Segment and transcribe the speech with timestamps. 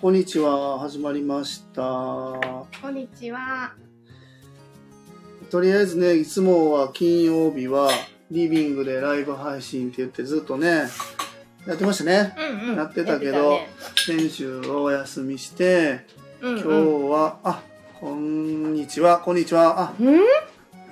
[0.00, 0.78] こんにちは。
[0.78, 1.82] 始まりました。
[1.82, 3.72] こんにちは。
[5.50, 7.90] とりあえずね、いつもは金曜日は
[8.30, 10.84] リビングでライブ配信って言ってずっとね、
[11.66, 12.32] やってましたね。
[12.38, 12.76] うんうん。
[12.76, 13.58] やってたけど
[14.06, 16.12] 先週お休みして、やって
[16.44, 16.70] たね、今日
[17.10, 17.62] は、あ、
[17.98, 19.80] こんにちは、こんにちは。
[19.80, 20.06] あ、うん？
[20.06, 20.20] うん。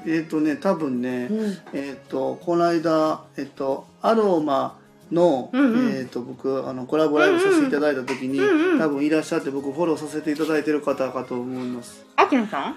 [0.04, 4.78] えっ、とね、多分ね、うんえっ、と、この間、えっ、と、アロマ
[5.12, 12.04] の、うんうんえっ、と、僕、あの、コラボライブさせていただいた時に、うんうん多分いらっしゃって僕フォローさせていただいてる方かと思います。
[12.16, 12.76] あきなさん？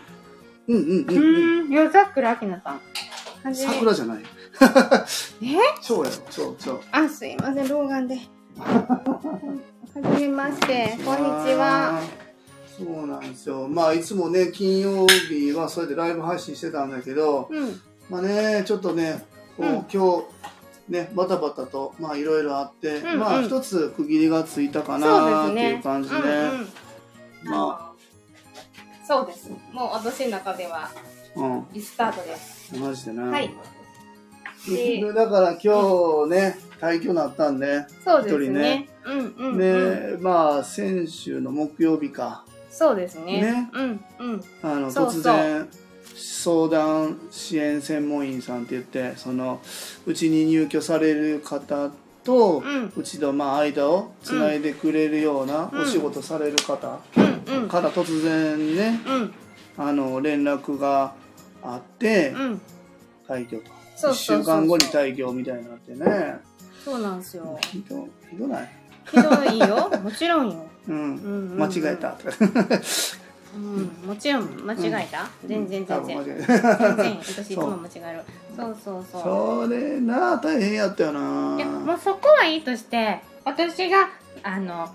[0.68, 1.70] うんうんううんうん。
[1.70, 1.74] ん。
[1.74, 3.56] 夜桜あきなさん。
[3.56, 4.24] 桜じゃない。
[5.42, 5.58] え？
[5.82, 6.82] 蝶やろ、蝶、蝶。
[6.92, 8.16] あ、すいません、老眼で。
[8.58, 12.02] はじめまして、こんにちは。
[12.78, 13.68] そうなんですよ。
[13.68, 17.82] まあ、いつもね、金曜日はそれでライブ配信してたんだけど、うん。
[18.10, 19.26] まあね、ちょっとね、
[19.58, 20.24] こう、うん今日、
[20.90, 25.80] ね、バタバタと、まあ、いろいろあって、うんうんまあ、一つ区切りがついたかなってい。
[25.80, 26.28] う感じで、うんう
[26.64, 26.68] ん
[27.46, 27.94] ま
[29.08, 29.50] そうです。
[29.72, 30.92] もう私の中では
[31.36, 32.76] あ、リスタートです。
[32.76, 33.24] うん、マジでな。
[33.24, 33.50] はい。
[34.68, 38.90] でだから今日ね、退去になったんで、そうです一人ねね。
[39.06, 39.58] うんうん、うん。
[39.58, 43.42] で、まあ、先週の木曜日か、そうですね。
[43.42, 44.44] ねうんうん。
[44.62, 45.70] あのそうそう突然
[46.22, 49.62] 相談支援専門員さんって言ってその
[50.06, 51.90] うちに入居される方
[52.24, 52.62] と
[52.96, 55.82] うちのまあ間をつないでくれるようなうん。
[55.84, 57.00] お仕事される方。
[57.70, 59.34] から突然ねうん。
[59.78, 61.14] あの連絡が
[61.64, 62.62] あってうん。
[63.28, 63.64] 退去と。
[63.64, 64.44] 1そうそうそう。
[64.44, 66.36] 週間後に退去みたいになってね。
[66.84, 67.58] そうなんですよ。
[67.62, 68.70] ひどひどない？
[69.10, 69.90] ひどいよ。
[70.04, 70.66] もちろんよ。
[70.88, 71.56] うん。
[71.58, 72.12] 間違えた。
[72.12, 72.32] とか
[73.56, 76.36] うん、もちろん間違えた、全然多全然。
[76.36, 76.78] 分間違えた。
[76.78, 78.22] 全然私いつも間違える。
[78.56, 78.78] そう。
[78.84, 79.22] そうそう
[79.66, 81.56] それな大変やったよな。
[81.58, 84.10] いやもうそこはいいとして私が
[84.44, 84.94] あの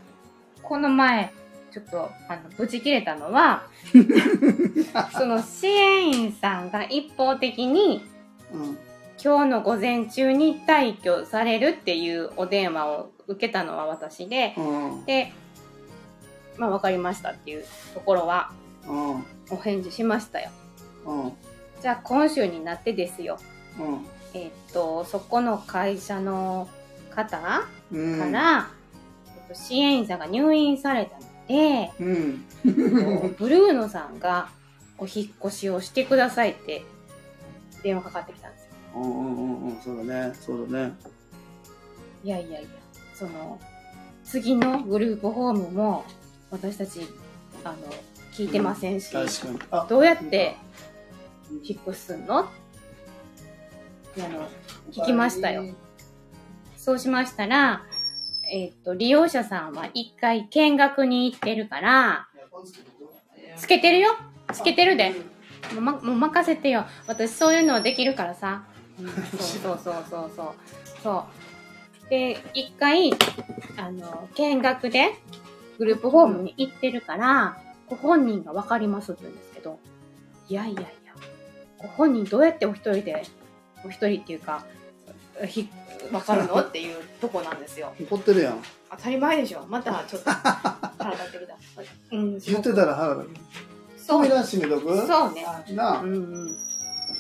[0.63, 1.33] この前
[1.73, 3.65] ちょっとあのブチ切れたのは
[5.13, 8.05] その支援員さんが一方的に
[8.53, 8.79] うん
[9.23, 14.63] 今日の午前中に退去されるっていうお電話を受けたのは私でう
[15.01, 15.05] ん。
[15.05, 15.33] で
[16.57, 18.53] まあ分かりましたっていうところは
[18.87, 20.51] うんお返事しましたよ。
[21.07, 21.33] うん。
[21.81, 23.39] じゃあ今週になってですよ。
[23.79, 24.07] うん。
[24.35, 26.69] えっとそこの会社の
[27.11, 28.33] 方かうん。
[28.33, 28.69] ら、
[29.27, 32.45] えっと、支援員さんが入院されたのでうん。
[33.39, 34.49] ブルーノさんが
[34.99, 36.85] お引っ越しをしてくださいって
[37.83, 38.71] 電話かかってきたんですよ。
[38.97, 39.81] うんうんうんうん。
[39.83, 40.35] そうだね。
[40.35, 40.95] そうだね。
[42.23, 42.69] いやいやいや
[43.15, 43.61] その
[44.25, 46.05] 次のグループホームも
[46.55, 47.01] 私たち
[47.65, 47.77] あの
[48.33, 49.11] 聞いてませんし、
[49.89, 50.57] どうやって
[51.65, 52.39] 引っ越しすんの？
[52.39, 52.47] あ
[54.29, 54.49] の
[54.93, 55.65] 聞きましたよ
[56.77, 57.83] そうしましたら、
[58.53, 62.29] えっと、利用者さんは一回見学に行ってるから、
[63.57, 64.11] つけてるよ
[64.53, 65.15] つけてるで。
[65.73, 66.85] もう,、ま、もう任せてよ。
[67.07, 68.65] 私そういうのはできるからさ。
[69.01, 69.09] うん、
[69.59, 70.55] そうそうそうそうそう。
[71.03, 71.27] そ
[72.07, 72.11] う。
[72.11, 73.13] で、一回、
[73.79, 75.15] あの、見学で
[75.79, 77.59] グループホームに行ってるから、
[77.89, 79.79] ご本人がわかりますって言うんですけど、
[80.49, 80.89] いやいやいや、
[81.79, 83.23] ご本人どうやってお一人で、
[83.85, 84.65] お一人っていうか、
[85.47, 85.69] ひ
[86.13, 86.61] わかるの？
[86.63, 87.93] っていうとこなんですよ。
[88.01, 89.67] 怒ってるやん当たり前でしょ。
[89.69, 92.17] またちょっと腹立ってきた。
[92.17, 93.25] うん、言ってたら腹が
[93.97, 94.23] そう。
[94.25, 95.07] 扉閉めとく？
[95.07, 95.45] そうね。
[95.75, 96.59] なあうんうん。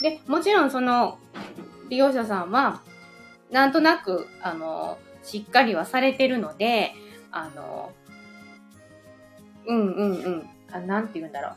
[0.00, 1.18] で、もちろんその
[1.88, 2.80] 利用者さんは、
[3.50, 6.92] なんとなく、あの、しっかりはされてるので、
[7.32, 7.92] あの、
[9.66, 10.50] うんうんうん。
[10.72, 11.52] あなんて言うんだろう。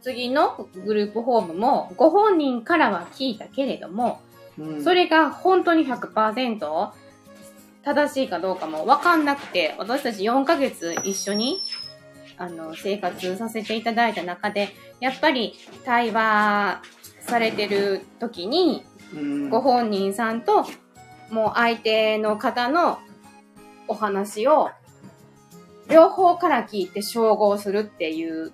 [0.00, 4.20] 次のグループホームもご本人からは聞いたけれども、
[4.58, 6.90] うんそれが本当に100%
[7.84, 11.62] 正しいかどうかも分かんなくて、私たち4ヶ月一緒に
[12.36, 14.70] あの生活させていただいた中で、
[15.00, 15.54] やっぱり
[15.84, 16.82] 対話
[17.20, 20.66] されてる時に、うんご本人さんと
[21.30, 22.98] もう相手の方の
[23.86, 24.70] お話を
[25.88, 28.52] 両方から聞いて照合するっていう、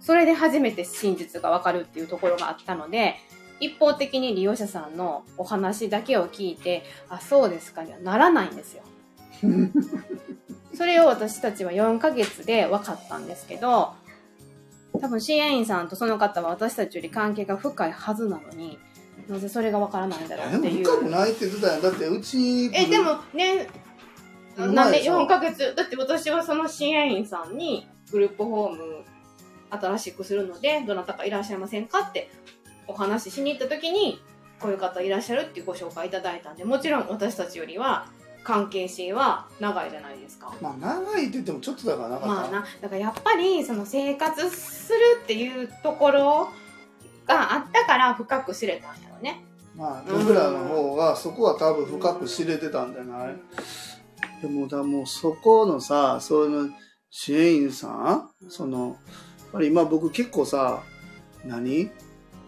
[0.00, 3.16] それで初めて真実がわかるっていうところがあったので、
[3.60, 8.82] 一方的に利用者さんのお話だけを聞いて、あ、そうですかにはならないんですよ。
[10.74, 13.92] それを私たちは4ヶ月で分かったんですけど、
[15.00, 18.78] 多分支援員さんとその方は私たちより関係が深いはずなのに、
[19.28, 20.84] なぜそれが分からないんだろうでもっていう。
[20.84, 23.68] 深くないって言ってただってうちえ、でもね、
[24.56, 25.20] なんででしょ。
[25.20, 29.04] 4ヶ月、だって私はその支援員さんにグループホーム
[29.70, 32.30] 新しくするので、どなたかいらっしゃいませんかって
[32.86, 34.20] お話ししに行った時に、
[34.60, 38.06] こういう方いらっしゃるっていうご紹介いただいたんで、もちろん私たちよりは
[38.44, 40.54] 関係性は長いじゃないですか。
[40.60, 42.66] まあ長いって言ってもちょっとだからなかった、まあな。
[42.80, 46.48] だからやっぱりその生活するっていうところ
[47.26, 49.44] があったから深く知れたんやろね。
[49.74, 53.36] まあ僕らの方がそこは多分深く知れてたんじゃない、
[54.42, 56.74] でもだもうそこのさそういうの
[57.10, 58.96] 支援員さんそのやっ
[59.52, 60.82] ぱり今僕結構さ
[61.44, 61.90] 何？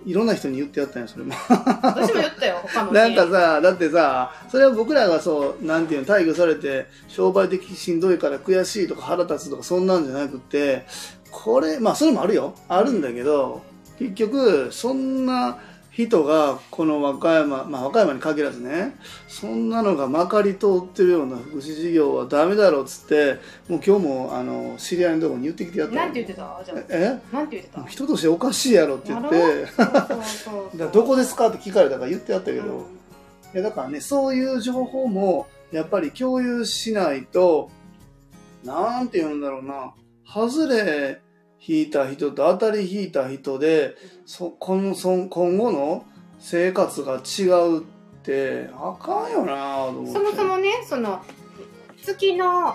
[0.05, 1.35] いろんな人に言ってやったんやそれも。
[1.83, 10.87] 私も言ったよ他のなんかさだってさそれは僕らがそうなんていうの待遇されて商売的しんどいから悔しいとか腹立つとかそんなんじゃなくて
[11.33, 12.55] これまあそれもあるよ。
[12.69, 13.62] あるんだけど
[13.99, 15.59] 結局そんな
[15.96, 18.96] 人がこの和歌山まあ和歌山に限らずね
[19.28, 26.00] そんなのがまかり通ってるような福祉事業はダメだろうっつってもう今日もあの知り合いのところに言ってきてやったの。
[26.02, 26.62] なんて言ってた？
[26.66, 26.78] じゃあ。
[26.90, 27.19] え？
[27.32, 27.82] なんて言ってた？
[27.84, 29.66] 人としておかしいやろって言って。
[30.93, 32.82] どこですかって聞かれたから言ってやったけど、うん。
[32.82, 32.84] い
[33.54, 37.70] やだからねそういう情報もやっぱり共有しないと
[38.64, 39.94] なんて言うんだろうな。
[40.26, 41.22] 外れ
[41.66, 46.04] 引いた人と当たり引いた人でそこのそ今後の
[46.38, 47.82] 生活が違うっ
[48.22, 50.12] てあかんよなと思って。
[50.12, 51.22] そもそもねその
[52.02, 52.74] 月の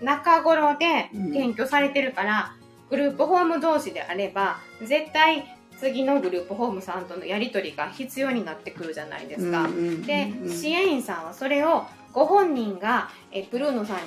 [0.00, 2.54] 中頃で転居されてるから、
[2.90, 9.64] グループホーム同士であれば絶対次のグループホームさんとのやり取りが必要になってくるじゃないですか。
[9.64, 10.02] うんうんうんうん。
[10.02, 14.02] で支援員さんはそれをご本人がえブルーノさんに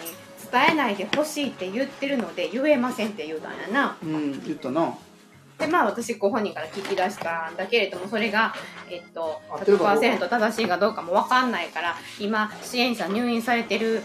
[0.52, 3.98] 伝えないでほしいって言ってるので言えませんって言うたんやな。
[4.04, 4.96] うん言ったな。
[5.58, 8.56] でまあ私ご本人から聞き出したんだけれどもそれが、
[8.90, 10.08] えっと、合ってるかどうか。
[10.08, 14.04] 100%正しいかどうかも分かんないから今支援員さん入院されてる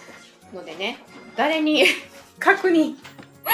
[0.52, 0.99] のでね
[1.37, 1.85] 誰に
[2.41, 2.97] 確認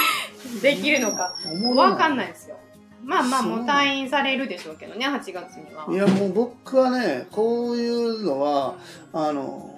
[0.63, 2.57] できるのか分かんないですよ。
[3.03, 5.87] まあまあもう退院されるでしょうけどね8月には。
[5.91, 8.75] いやもう僕はねこういうのは
[9.13, 9.70] あの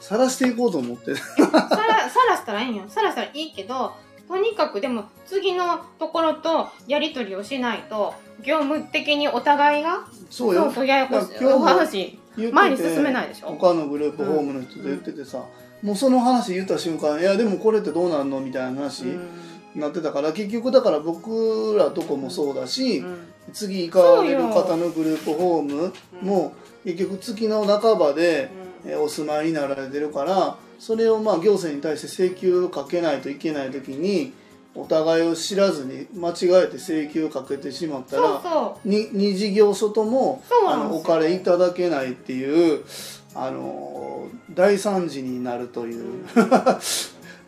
[0.00, 1.14] 晒していこうと思って。
[1.14, 2.84] さらさらしたらいいんよ。
[2.88, 3.92] さらしたらいいけど
[4.26, 10.64] とにかくでも次のところとやり取りをしないと業務的にお互いがそうよ。
[10.64, 13.48] そうそうややこしいお話前に進めないでしょ？
[13.48, 15.44] 他のグループホームの人と言っててさ、
[15.82, 18.40] もうその話言った瞬間いやでもこれってどうなんの？
[18.40, 19.28] みたいな話うん。
[19.74, 23.28] になってたから結局だから僕らとこもそうだし、うん。
[23.52, 25.92] 次行かれる方のグループホーム
[26.22, 26.54] も
[26.84, 28.59] 結局月の半ばで、えー
[29.00, 34.32] お住まいになられてるからそれをまあ行政に対して請求をかけないといけない時に
[34.74, 42.84] お互いを知らずに間違えて請求をかけてしまったら二事業所ともあのお金いただけないっていう
[43.34, 46.24] あの大惨事になるという。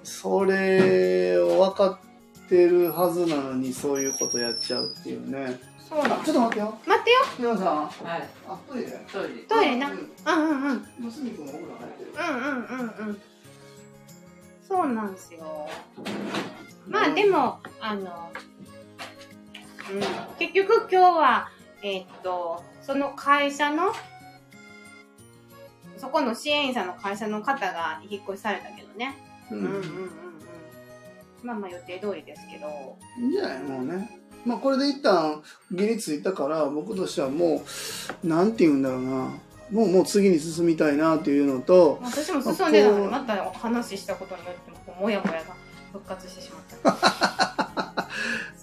[0.04, 1.98] それを分か
[2.44, 5.60] ってるはずなのにそういうことやっちゃうっていうね。
[5.71, 6.78] うそうなちょっと待ってよ。
[6.86, 7.16] 待ってよ。
[7.38, 8.86] 皆さんはい、あトイレ？
[9.12, 9.42] トイレ。
[9.42, 9.90] トイレな。
[9.90, 10.76] ううんうんうん。
[10.76, 12.12] ん娘君もお風呂入ってる。
[12.18, 13.20] うんうんうんうん。
[14.66, 15.68] そうなんですよ。
[16.88, 18.32] まあでもあの、
[19.92, 20.00] うん、
[20.38, 21.50] 結局今日は
[21.82, 23.92] えーっとその会社の
[25.98, 29.14] そこの支援員さんの会社の方が引っ越しされたけどね、
[29.50, 30.10] ううん、うんうんうんうん。
[31.42, 32.96] まあまあ予定通りですけど。
[33.18, 33.62] いいんじゃない？
[33.64, 37.62] もうねまあこれで一旦義理ついたから僕としてはも
[38.24, 39.30] うなんて言うんだろうな。
[39.70, 45.56] もうもう次に進みたいなっていうのと私も進んでたのにまた話したことによってもやもやが
[45.92, 48.08] 復活してしまった。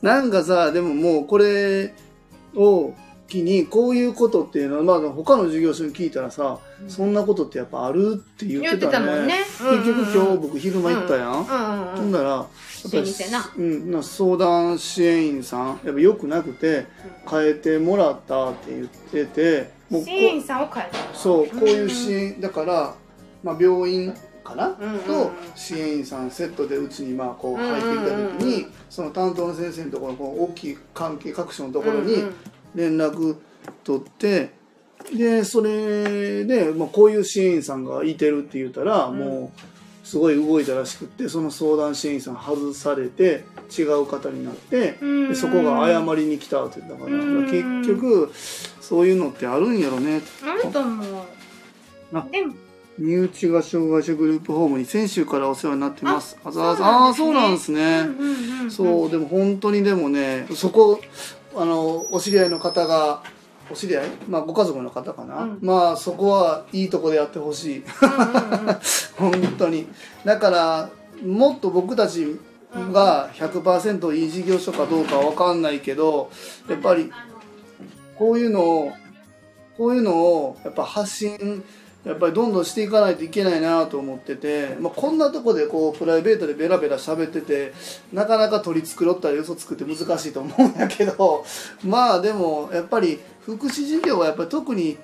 [0.07, 1.95] なんかさでももうこれ
[2.55, 2.93] を
[3.27, 9.05] 機にこういうことっていうのはまあ他の事業所に聞いたらさ、そんなことってやっぱあるって言言ってたね。
[9.05, 9.37] たもんね。
[9.37, 12.45] 結局今日僕昼間行ったやん、うんうんほうんんなら
[12.83, 16.85] やっぱり老舗なうん、な相談支援員さんやっぱ良くなくて
[17.29, 22.95] 変えてもらったって言っててもうこ支援員さんを変えたそうこういう支援だから、
[23.43, 24.99] まあ、病院かな、うんうんうん。
[25.01, 32.23] と支援員さんセットでうちにまあこう入ってきた時うんうんうんにその担当の先生のところこう大きい関係各所のところに
[32.75, 33.37] 連絡
[33.83, 34.51] 取って
[35.15, 39.19] でそれで、まあ、こういう支援員さんがいてるって言ったら、うん。
[39.19, 39.78] もう
[40.09, 43.45] すごい動いたらしくってその相談支援員さん外されて
[43.77, 44.97] 違う方になって。
[45.01, 45.29] うん。
[45.29, 47.43] でそこが謝りに来たって言ったから、うん。
[47.43, 48.31] 結局
[48.81, 50.21] そういうのってあるんやろね。
[50.43, 51.25] あると思う。
[52.13, 52.55] あでも。
[52.97, 56.37] 身内が障害者グループホームに先週からお世話になってます。
[56.43, 58.07] あざあそそううなんですすね、
[58.69, 60.99] そうでも本当にでもねそこ
[61.55, 63.23] あのお知り合いの方が
[63.71, 64.09] お知り合い？
[64.27, 65.59] まあご家族の方かな、うん。
[65.61, 67.83] まあそこはいいとこでやってほしい。
[69.17, 69.87] 本当に。
[70.25, 70.89] だから
[71.23, 72.39] もっと僕たち
[72.73, 76.29] が100%いい事業所かどうかは分かんないけど
[76.69, 77.11] やっぱり
[78.17, 78.91] こういうのを
[79.77, 81.63] こういうのをやっぱ発信
[82.05, 87.73] やっぱりどんどんしていかないといけないなと思ってて、まあ、こんなとこでこうプライベートでベラベラ喋ってて
[88.13, 91.43] なかなか取り繕ったり嘘つくって難しいと思うんやけど
[91.83, 93.19] まあでもやっぱり
[93.57, 94.97] 福祉事業はやっぱり特に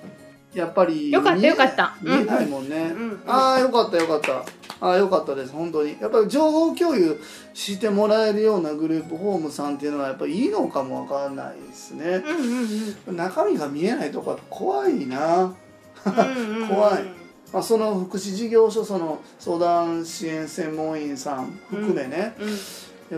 [0.53, 1.95] やっぱりよかったよかった。
[2.01, 3.23] 見えないもんね、うんうん。
[3.27, 4.45] ああよかったよかった。
[4.79, 5.51] ああよかったです。
[5.51, 5.97] 本当に。
[5.99, 7.19] やっぱり情報共有
[7.53, 12.23] してもらえるようなグループホームさんっていうのはやっぱりいいのかもわからないですね。
[12.25, 13.17] うんうんうん。
[13.17, 15.43] 中身が見えないとこは怖いな。
[15.43, 17.03] うんうん 怖い。
[17.51, 22.49] まあ、その福祉事業所その相談支援専門員さん含めね、うん。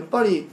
[0.00, 0.48] っぱり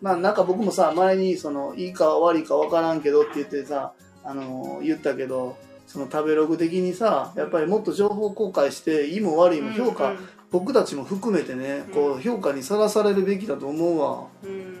[0.00, 3.92] まあなんか僕もさ前にそのいいか悪いか分からんけどって言ってさ
[4.24, 10.14] あの言ったけどその食べログ的にさやっぱりもっと情報公開していいも悪いも評価、
[10.50, 14.26] 僕たちも含めてねこう評価にさらされるべきだと思うわ。
[14.44, 14.50] うん。
[14.50, 14.78] うん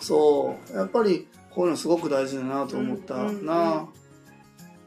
[0.00, 0.76] そう。
[0.76, 3.88] やっぱりこういうのすごく大事だなと思ったうんうんな、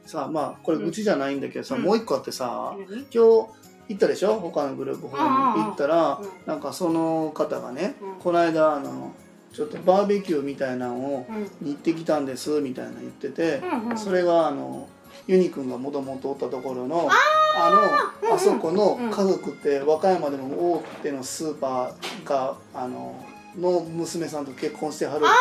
[0.06, 1.82] さあまあこれ愚痴じゃないんだけどさ、うん。
[1.82, 2.88] もう一個あってさ、何？
[2.88, 3.48] 今日行
[3.96, 4.40] ったでしょ？
[4.40, 6.30] 他のグループホーム行ったら、うん。
[6.46, 8.16] なんかその方がね、うん。
[8.20, 9.14] この間あの
[9.54, 11.26] ちょっとバーベキューみたいなのを
[11.62, 13.98] 行ってきたんですみたいな言ってて、うんうん。
[13.98, 14.88] それがあの
[15.28, 18.36] ユニくんがもともとおったところのあの、うんうん。
[18.36, 19.12] あそこのうん。
[19.12, 23.26] 家族って和歌山でも大手のスーパーがあの
[23.58, 25.34] の娘さんと結婚してはるっていう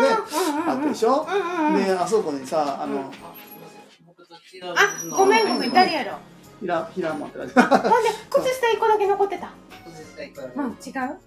[0.00, 1.84] のがねあったでしょ、うんうんうん。
[1.84, 3.12] であそこにさあの、
[4.74, 6.18] あごめんごめん誰やろ？
[6.60, 7.54] ひらひらまってほんで
[8.28, 9.52] 靴下一個だけ残ってた。
[10.56, 11.18] うん違う？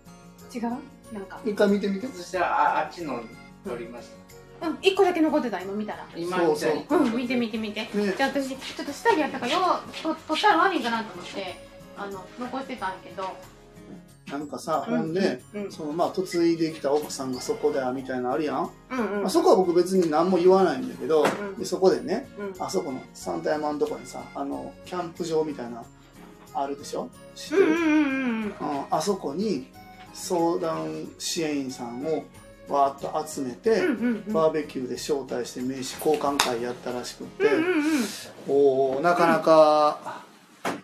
[0.54, 0.78] 違う？
[1.14, 1.40] なんか。
[1.46, 2.08] 一回見てみて。
[2.08, 3.22] そしたらああっちの
[3.66, 4.10] 乗りまし
[4.62, 6.06] うん一個だけ残ってた今見たら。
[6.12, 7.82] た今みたいにうん見て見て見て。
[7.82, 7.90] ね。
[8.18, 13.24] じゃあ私ちょっと下着やったからようと取ったら悪いかなと思ってあの残してたんやけど。
[14.32, 19.22] なんかさ、うんほんで、うんそのまあ嫁いできた奥さんがそこだみたいなのあるやん、うんうん。
[19.22, 22.64] まあ、そこは僕別に何も言わないんだけど、うんでそこでねうん。
[22.64, 25.84] あそこの三田山のとこにさあのキャンプ場みたいな
[26.56, 27.08] あるでしょ？
[27.36, 28.44] 知ってる、うんうんうんうん。
[28.46, 29.68] うんあそこに
[30.16, 32.24] 相談支援員さんを
[32.68, 33.82] わーっと集めて、
[34.32, 37.50] バーベキューで招待して名刺交換会やったらしくって、
[38.48, 40.24] おーなかなか、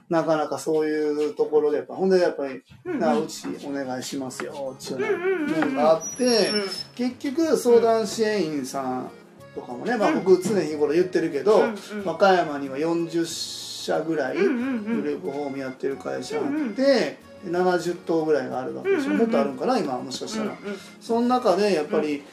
[0.10, 6.64] なかなかそういうところでやっぱほんでやっぱり、うんなうちお願いしますよっていうのがあって、うん
[6.96, 9.12] 結局相談支援員さん
[9.56, 11.64] とかもね、まあ、僕常日頃言ってるけど、
[12.06, 16.44] 和歌山には40社ぐらいグループホームやってる会社あっ
[16.76, 19.20] て、70棟ぐらいがあるわけでしょ、うんうんうん。
[19.22, 20.58] もっとあるんかな今もしかしたら、うんうん。
[21.00, 22.24] その中でやっぱり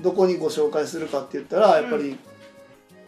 [0.00, 2.18] どこにご紹介するかって言ったらやっぱり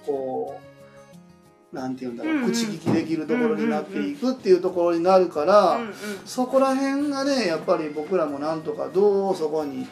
[0.04, 2.52] こうなんて言うんだろう、うんうん。
[2.52, 5.94] 口利きできるところになっていくっていうところになるから、うんうん
[6.24, 9.86] そこら辺がねやっぱり僕らもなんとかどうそこに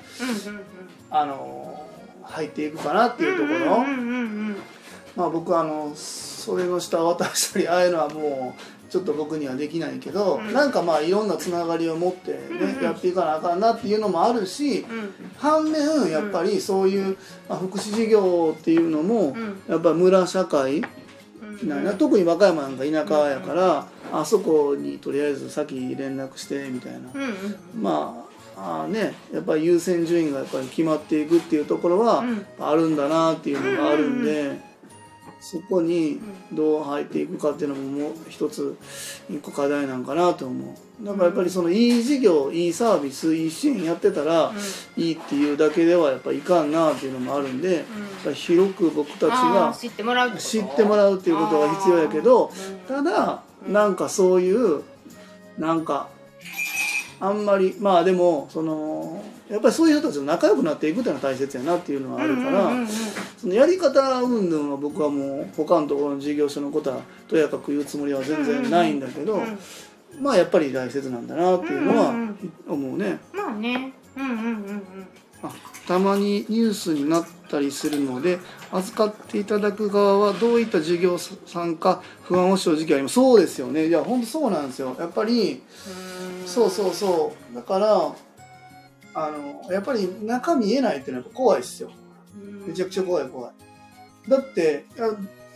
[1.10, 1.86] あの
[2.22, 4.18] 入っていくかなっていうところ、うんうんうんう
[4.52, 4.56] ん
[5.14, 10.52] まあ僕はあのそれの下渡したりああいうのはもうちょっと僕にはできないけど、うん。
[10.52, 12.84] なんかまあいろんなつながりを持ってね、うんうん。
[12.84, 17.16] やっていかなあかんなっていうのもあるし、うん反面やっぱりそういう、
[17.48, 19.62] まあ、福祉事業っていうのもうん。
[19.66, 20.82] やっぱり村社会
[21.62, 21.84] うん。
[21.84, 26.98] な特に和歌山なんか田舎やからあそこにとりあえず先連絡してみたいな。
[27.14, 27.24] うんう
[27.78, 32.46] んまああーねやっぱり優先順位がやっぱり決まっていくっていうところはうん。
[32.60, 34.70] あるんだなっていうのがあるんで
[35.42, 36.20] そこに
[36.52, 38.76] どう入っていくかっていうのももう一つ
[39.28, 41.04] 一個課題なんかなと思う。
[41.04, 44.52] だからやっぱりそのいい事業いいサービスいい支援やってたら
[44.96, 47.84] いいっていうだけではやっぱいかんなっていうのもあるんでやっ
[48.22, 52.52] ぱり広く僕たちが知ってもらう知ってもらうっていうことが必要やけど
[52.86, 53.72] ただうん。
[53.72, 54.84] なんかそういう
[55.58, 56.08] なんか
[57.18, 62.70] あんまりまあでもそのやっぱりそういう人たちと仲良くなっていくっていうのが大切やなっていうのはあるから、
[63.36, 69.58] そのやり方云々は僕はもう他のところの事業所のことはとやかく言うつもりは全然ないんだけど、うん
[70.20, 73.18] まあやっぱり大切なんだなっていうのはうん思うね。
[73.32, 73.92] まあね。
[74.16, 74.82] うんうんうんうん
[75.42, 75.50] あ
[75.88, 78.38] たまにニュースになったりするので
[78.70, 83.14] 預かっていただく側はどういった事業さんか不安を生じあります。
[83.14, 83.88] そうですよね。
[83.88, 84.94] いや本当そうなんですよ。
[84.98, 85.62] やっぱり
[86.42, 86.46] うん。
[86.46, 87.54] そうそうそう。
[87.54, 88.14] だから
[89.14, 91.90] あのやっぱり中見えないっていうのはやっぱ怖いですよ。
[92.42, 92.66] うん。
[92.68, 94.30] めちゃくちゃ怖い怖い。
[94.30, 94.86] だって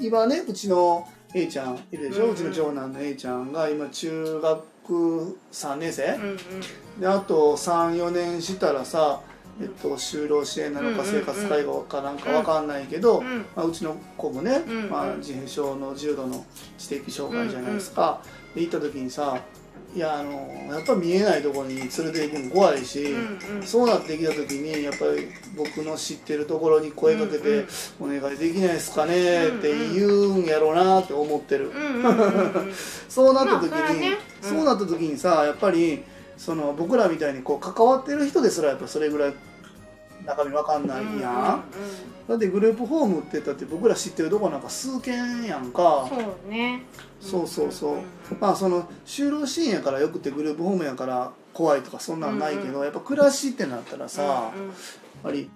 [0.01, 2.37] 今ねうちの A ちゃんいるでしょ、ううん。
[2.37, 7.01] ちの長男の A ちゃんが今中学3年生、うんうん。
[7.01, 9.21] であと34年したらさ、
[9.61, 13.47] えっと、就労支援なのかうんうん生活介護かなんかわかんないけど、うん。
[13.55, 14.91] まあ、うちの子もね、うん。
[14.91, 16.45] まあ、自閉症の重度の
[16.79, 18.23] 知的障害じゃないですか、
[18.55, 19.39] で行った時にさ
[19.97, 23.17] いやあのやっぱ見えないところに連れて行くの怖いし、う
[23.55, 23.67] んうん。
[23.67, 27.65] そうなってきた時にやっぱり僕の知ってるところに声かけて
[27.99, 31.73] 「お願いできないですかね」って言うんやろうなって思ってる、
[33.09, 34.19] そうなった時に、まあそね。
[34.43, 34.51] うん。
[34.51, 36.05] そうなった時にさやっぱり
[36.37, 39.35] その僕らみたいにこう関わってる人ですらやっぱそれぐらい
[40.27, 41.61] 中身わかんないや。
[41.61, 46.07] ん、だってグループホームって言ったって僕ら知ってるとこなんか数軒やんか。
[46.09, 46.83] そうね。
[47.21, 48.03] そうそうそう、ん
[48.41, 54.53] まあその就労支援やからよくてグループホームやから怖いとかそんなんないけど、うんやっぱ暮らしってなったらさ、やっ
[55.23, 55.51] ぱり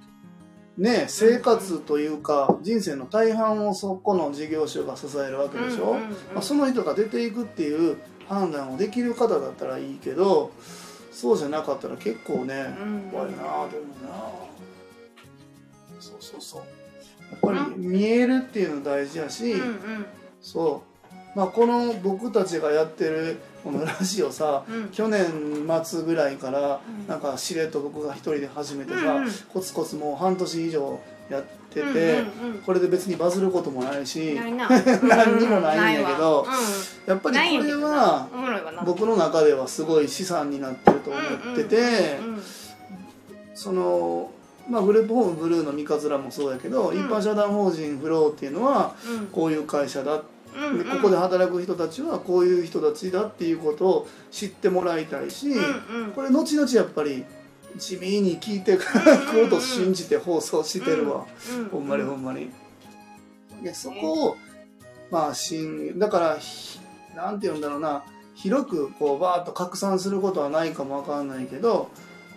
[0.78, 5.94] ね生活というか人生の大半をそこの事業所が支えるわけでしょ、
[6.34, 7.98] まあ、その人が出ていくっていう
[8.28, 10.52] 判断をできる方だったらいいけど
[11.12, 13.00] そうじゃなかったら結構ねうん。
[13.10, 13.68] 怖いなと思う
[14.06, 14.49] な
[16.00, 16.62] そうそうそう。
[17.30, 20.06] やっぱり見えるっていうの大事やし、うんうん。
[20.40, 20.82] そ
[21.34, 21.38] う。
[21.38, 24.88] まあこの僕たちがやってるこのラジオさうん。
[24.88, 25.26] 去年
[25.84, 27.06] 末ぐらいからうん。
[27.06, 29.32] なんかしれっと僕が一人で始めてさ、うんうん。
[29.52, 30.98] コツコツもう半年以上
[31.30, 32.58] やってて、うんうんうん。
[32.62, 36.54] これで別にバズることもないし 何にもないんだけどうわ
[37.06, 38.28] やっぱりこれは
[38.84, 41.20] 僕の中ではすごい資産になってると思
[41.52, 42.18] ってて
[43.54, 44.30] その
[44.68, 46.98] まあグループホームブルーの三日面もそうやけど、うん。
[46.98, 49.26] 一般社団法人フローっていうのはうん。
[49.28, 50.22] こういう会社だ。
[50.52, 56.12] うんでここで働く人たちはこういう人たちだっていうことを知ってもらいたいし、うんうん。
[56.12, 57.24] これ後々やっぱり
[57.76, 58.82] 地味に聞いてく
[59.40, 61.24] ると信じて放送してるわ、
[61.56, 62.50] うんほんまにほんまに。
[63.62, 64.36] でそこを
[65.10, 66.80] まあ信だからひ
[67.14, 68.02] なんて言うんだろうな。
[68.34, 71.90] 広くこうバーッと拡散することはないかもわかんないけど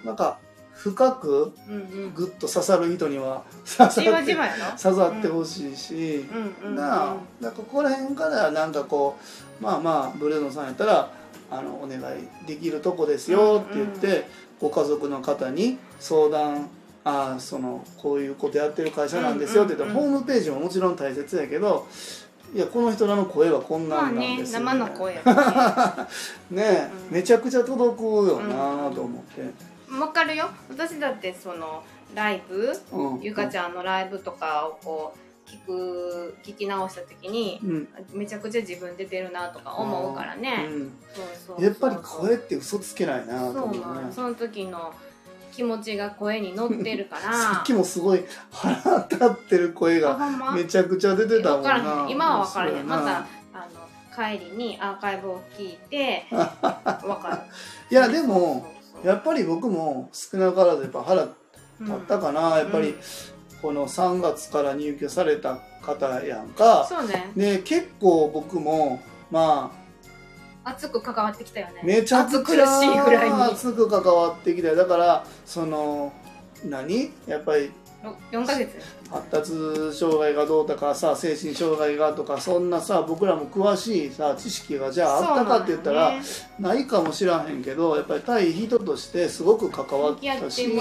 [0.04, 0.38] なんか
[0.74, 1.54] 深く
[2.14, 4.10] グッと刺さる人には刺じ
[4.86, 6.26] さってほしいし。
[6.64, 9.18] なあだここら辺からなんかこ
[9.62, 11.12] うまあまあブルーノさんやったら
[11.52, 14.26] あのお願いできるとこですよって言って、
[14.60, 16.70] ご家族の方に相談
[17.06, 21.88] あそのこういうことやってる会社なんですよって言ったら、ホームページももちろん大切やけど
[22.54, 24.38] いやこの人らの声はこんなんなんまあね。
[24.38, 25.22] ですよ、生の声ね。
[26.52, 27.16] ねうん。
[27.16, 29.42] めちゃくちゃ届くよなと思って、
[30.00, 30.50] わかるよ。
[30.70, 31.84] 私だってその
[32.16, 40.68] ライブうん、ゆかちゃんのライブとかをこう聞く聞き直した時にうん、めちゃくちゃ自分出てるなとか思うからね、
[41.60, 44.94] やっぱり声って嘘つけないなとそう思うねなのその時の
[45.52, 47.34] 気持ちが声に乗ってるから。
[47.34, 50.18] さっきもすごい腹立ってる声が
[50.56, 52.06] めちゃくちゃ出てたもんな。
[52.06, 52.10] ん。
[52.10, 52.88] 今は分からへん。
[52.88, 53.18] また
[53.54, 57.38] あの帰りにアーカイブを聞いて 分かる。
[57.92, 58.73] いやでもそうそう
[59.04, 61.34] やっぱり僕も少なからずやっぱ腹立
[61.82, 62.96] うんったかな、やっぱりうん
[63.62, 66.86] この3月から入居された方やんか。
[66.88, 67.32] そうね。
[67.36, 69.00] で結構僕も
[69.32, 69.72] ま
[70.66, 71.80] 熱く関わってきたよね。
[71.82, 76.12] あめちゃくちゃ熱く関わってきてだからその
[76.66, 77.12] 何？
[77.28, 77.72] やっぱり
[78.32, 78.78] 4ヶ月？
[79.14, 79.52] 発達
[79.96, 86.22] 障害がどうとかさ精神障害がとかそんなさ僕らも詳しいさ知識がじゃああったかって言ったら、ね。
[86.60, 90.74] ないかもしらへんけどやっぱり対人としてすごく関わったてしで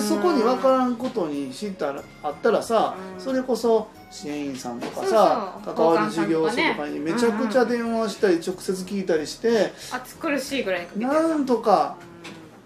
[0.00, 3.20] そこに分からんことに知ったらあったらさ、うん。
[3.20, 11.96] それこそ支援員さんとかさ関わる事業所とかにめちゃくちゃ電話したり直接聞いたりして、暑苦しいぐらいなんとか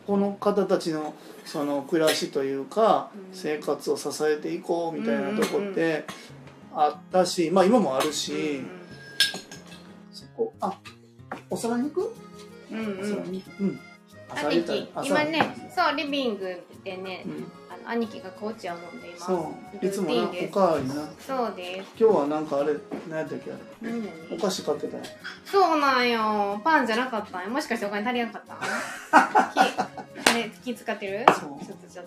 [0.06, 3.34] この方たちのその暮らしというか、うん。
[3.36, 6.04] 生活を支えていこうみたいなとこって
[6.72, 8.62] あったし、まあ今もあるし、
[10.12, 10.78] そこあ
[11.50, 12.14] お皿に行く、
[12.70, 12.86] うんうん。
[12.86, 13.44] うんお皿に？
[13.60, 13.80] うん。
[14.30, 14.90] 朝兄貴。
[14.94, 17.52] 朝今ねそうリビングでねうん。
[17.70, 19.86] あの兄貴が紅茶を飲んでいますそう。
[19.86, 21.90] いつもなおかわりなそうです。
[22.00, 22.74] 今日はなんかあれ
[23.08, 24.36] 何やったっけあれ？
[24.36, 25.02] お菓子買ってたよ
[25.44, 26.60] そうなんよ。
[26.64, 29.90] パンじゃなかったもしかしてお金足りなかった
[30.38, 31.24] ん気ね気使ってる？
[31.28, 31.64] そう。
[31.64, 32.06] ちょっとちょっ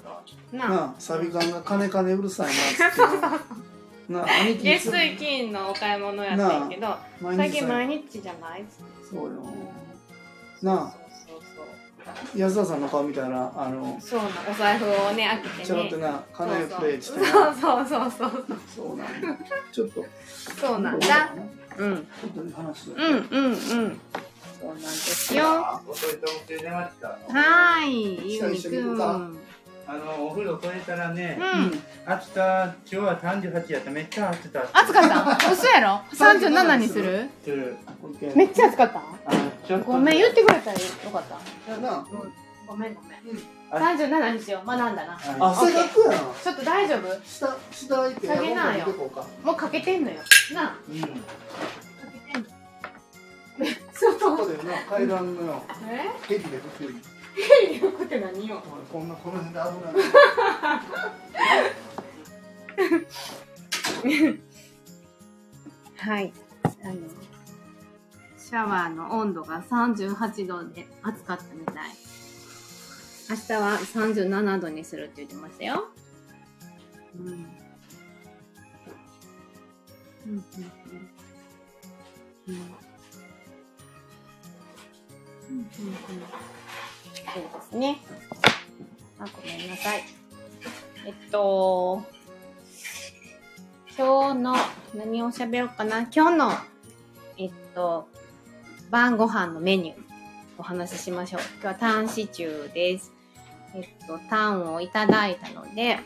[0.51, 0.57] と。
[0.57, 0.95] なあなあ。
[0.99, 4.13] サビ缶が金金うるさいなっつって。
[4.13, 6.95] な なあ兄貴月水金のお買い物やったんやけど
[7.35, 8.63] 最近毎日じゃない？
[9.09, 9.31] そうよ。
[10.63, 10.93] なあ
[12.35, 15.65] 安田さんの顔見たらあのそうなお財布をね開けてね。
[15.65, 18.45] ちょろっとな金プレイしてそうなそうそうそう。
[18.75, 19.45] そうなんだ。
[19.73, 20.05] ちょっと。
[20.57, 21.33] そうなんだ。
[21.77, 21.85] うん。
[21.85, 22.07] うん
[23.29, 23.51] うんう
[23.89, 23.99] ん
[24.59, 25.43] そうなんですよ。
[25.45, 29.01] はーいゆうみくん。
[29.89, 33.91] あの、お風呂超えたらね、うん暑さ、今日は38やった。
[33.91, 34.79] めっちゃ暑かった。
[34.81, 35.51] 暑かった。
[35.51, 36.01] 嘘やろ？
[36.11, 37.29] 37にする？
[37.43, 37.77] する。
[38.35, 38.91] めっちゃ暑かっ
[39.67, 39.77] た？
[39.85, 40.79] ごめん言ってくれたらよ
[41.13, 41.71] かった。
[41.71, 42.05] いやな
[42.67, 43.17] ごめんごめん。
[43.71, 44.67] あ37にしよう。
[44.67, 45.13] 学んだな。
[45.39, 47.21] あ汗だくやなちょっと大丈夫？
[47.25, 48.85] 下下行って下げなよ。
[49.43, 50.17] もうかけてんのよ。
[50.53, 50.75] なあ。
[50.89, 51.01] うん。
[51.01, 56.89] かけてんのそうそうこでな階段のよえヘリで吹くよ
[57.69, 59.65] りよくて何よこんなこの辺で危
[64.23, 64.39] ない
[65.97, 66.31] はい。
[66.83, 66.95] あの
[68.37, 71.75] シャワーの温度が38度で暑かったみたい
[73.29, 75.65] 明日は37度にするって言ってました。
[75.65, 75.85] よ
[77.19, 77.25] うん。
[77.25, 77.37] うん。
[80.27, 80.43] うん。
[82.47, 82.76] うん
[85.49, 85.67] うんうんうん
[87.33, 87.97] そうですね。
[89.19, 90.03] あ、ごめんなさい。
[91.05, 92.03] えっと、
[93.97, 94.55] 今日の、
[94.95, 96.01] 何を喋ろうかな。
[96.13, 96.51] 今日の、
[97.37, 98.07] えっと、
[98.89, 99.99] 晩ご飯のメニュー、
[100.57, 101.41] お話ししましょう。
[101.53, 103.11] 今日はタンシチューです。
[103.73, 105.99] えっと、タンをいただいたので、え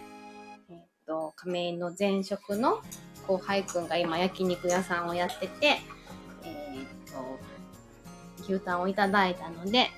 [0.73, 2.81] っと、亀井の前職の
[3.27, 7.39] 後輩くんが今焼肉屋さんをやってて、えっと、
[8.51, 9.89] 牛タンをいただいたので、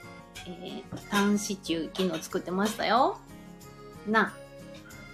[0.47, 3.17] えー、タンシチュー昨日作ってましたよ。
[4.07, 4.33] な、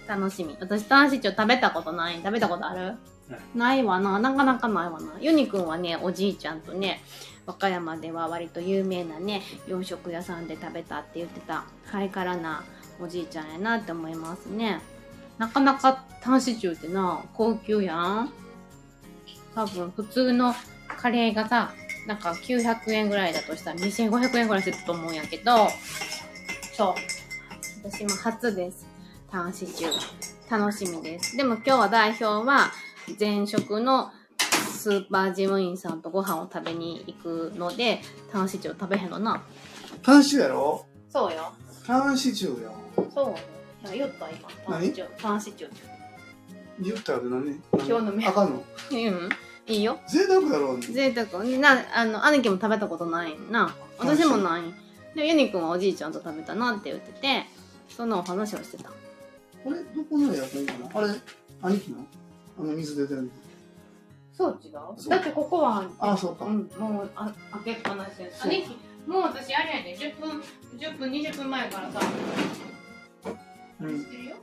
[0.06, 0.56] 楽しみ。
[0.60, 2.16] 私タンシチュー食べたことない。
[2.16, 2.96] 食べたことある？
[3.28, 4.18] ないないわな。
[4.18, 5.20] なかなかないわな。
[5.20, 7.00] ユニくんはね、おじいちゃんとね、
[7.46, 12.64] 和歌山では割と有名なね、洋食屋さんで食べたって言ってた、ハイカラな
[13.00, 14.80] おじいちゃんやなって思いますね。
[15.38, 18.32] なかなかタンシチューってな、高級やん。
[19.54, 20.54] 多分普通の
[20.88, 21.72] カレーがさ、
[22.06, 25.68] なんか900円ぐらいだとしたら2500円ぐらいすると思うんやけど、
[26.74, 26.94] そう。
[27.90, 28.86] 私も初です。
[29.30, 30.30] タンシチュー。
[30.50, 31.36] 楽しみです。
[31.36, 32.72] でも今日は代表は
[33.18, 34.10] 前職の
[34.72, 38.00] スーパー事務員さんとご飯を食べに行くので、
[38.32, 39.42] タンシチュー食べへんのな。
[40.02, 40.84] タンシチューやろ？
[41.08, 41.52] そうよ。
[41.86, 42.70] タンシチューや
[43.14, 43.36] そうよ。
[43.94, 44.48] 言った今。
[44.66, 45.08] タンシチュー。
[45.16, 45.72] タンシチュー。
[46.80, 47.60] 言ったら何？
[47.74, 48.64] 今日のメあかんの？
[48.90, 49.28] うん。
[49.66, 49.98] いいよ。
[50.08, 51.44] 贅沢やろ贅沢。
[51.44, 53.74] な、あの、兄貴も食べたことないな。
[53.98, 54.62] 私もない。
[55.14, 57.44] でもユニくんはおじいちゃんと食べたなって言ってて、
[57.88, 58.90] そのお話をしてた。
[58.90, 58.92] あ
[59.68, 61.00] れどこのエアコンかな？
[61.00, 61.14] あれ
[61.62, 62.06] 兄貴の？
[62.58, 63.28] あの水出てるの
[64.32, 67.30] そう違そううだってここは、あそうかうん、もうあ
[67.64, 68.44] 開けっぱなしです。
[68.44, 68.70] 兄貴、
[69.06, 70.42] もう私あれやね、10分、
[70.78, 72.00] 10分、20分前からさ、
[73.80, 74.36] うんしてるよ？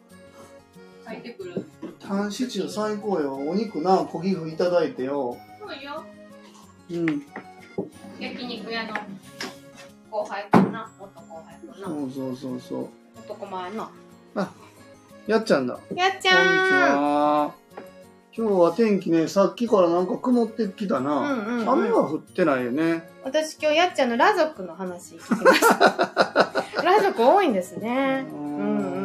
[1.08, 1.66] 咲いてくる。
[2.00, 6.04] タンシチュー最高よお肉な小岐阜いただいてよそうよ。
[6.92, 7.24] うん
[8.20, 8.94] 焼肉屋の
[10.10, 12.90] 後輩かな、元後輩かな、そうそうそうそう
[13.20, 13.90] 男前の。
[15.28, 17.54] やっちゃんだやっちこんにちゃは
[18.36, 21.00] 今日は天気ねさっきからなんか曇ってきた。
[21.00, 21.70] な、うんうん、うん。
[21.70, 25.76] 雨は降ってないよね私今日やっちゃんの裸族の話聞きました。
[26.78, 28.26] 裸族多いんですね。
[28.32, 28.97] うん。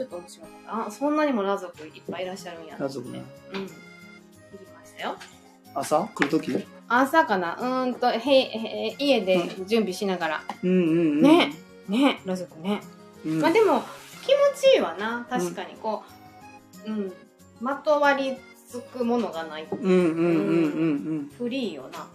[0.00, 0.86] ちょっと面白かった。
[0.86, 2.72] あ、そんなにも裸族いっぱいいらっしゃるんや。
[2.72, 3.22] 裸族ね。
[3.52, 3.60] うん。
[3.64, 3.72] 聞き
[4.74, 5.16] ましたよ。
[5.74, 6.08] 朝？
[6.14, 10.44] 来るとき朝かなうーんと、へへ家で準備しながら。
[10.62, 10.84] うんうんう
[11.16, 11.52] んね
[11.86, 12.80] ね裸族ね。
[13.26, 13.82] うんまあでも、
[14.22, 15.26] 気持ちいいわな。
[15.28, 16.02] 確かにこ
[16.86, 17.12] う、うん。
[17.60, 19.68] まとわりつくものがない。
[19.70, 22.08] うんうんうんうんフリーよな。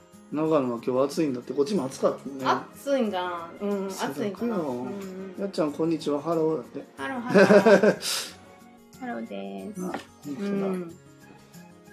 [0.43, 2.33] うん長野は今日暑いんだってこっちも暑かったね。
[2.75, 3.23] 暑いんか
[3.61, 3.67] な。
[3.67, 4.55] うん、暑いんかな。
[4.55, 4.71] そうだよ。
[4.71, 4.91] うんう
[5.37, 5.41] ん。
[5.41, 6.21] やっちゃんこんにちは。
[6.21, 6.83] ハローだって。
[6.97, 9.81] Hello hello。Hello です。
[9.85, 9.91] あ
[10.27, 10.95] うん。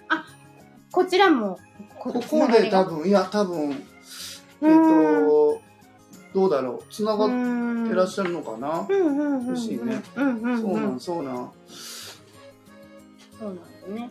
[0.09, 0.25] あ、
[0.91, 1.59] こちらも、
[1.99, 3.79] こここで多分いや多分えっ
[4.59, 5.61] と
[6.33, 6.93] どうだろう。
[6.93, 7.29] つながっ
[7.89, 8.85] てらっしゃるのかな？
[8.89, 9.55] うんうん。
[9.57, 11.51] そうなんそうなん。
[13.39, 14.09] そうなんですね。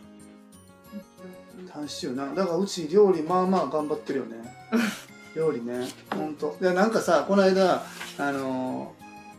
[1.73, 2.33] 単シチューな。
[2.33, 4.37] だからうち料理まあまあ頑張ってるよね。
[5.35, 5.87] 料理ね。
[6.15, 6.55] ほんと。
[6.61, 7.83] でなんかさこの間
[8.19, 8.93] あの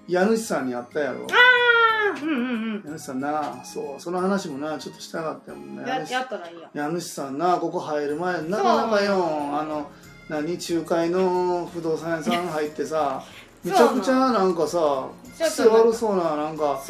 [0.08, 1.26] 家主さんに会ったやろ。
[1.30, 2.32] あーうんう
[2.78, 5.76] ん家主さんなそうその話もなちょっとしたかったもんうん。
[5.76, 6.68] ねや、やったらいいよ。
[6.74, 8.58] 家主さんなここ入る前な。
[8.58, 9.14] かなかよ
[9.52, 9.88] あの
[10.28, 13.22] 何仲介の不動産屋さん入ってさ
[13.62, 15.06] めちゃくちゃなんかさ
[15.38, 16.80] 癖悪そうななんか。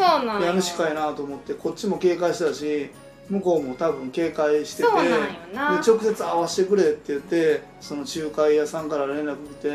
[0.41, 2.91] 家主かいなと思ってこっちも警戒してたし
[3.31, 4.89] 向こうも多分警戒してて。
[5.55, 9.69] 直接会わせてくれって言ってその仲介屋さんから連絡来て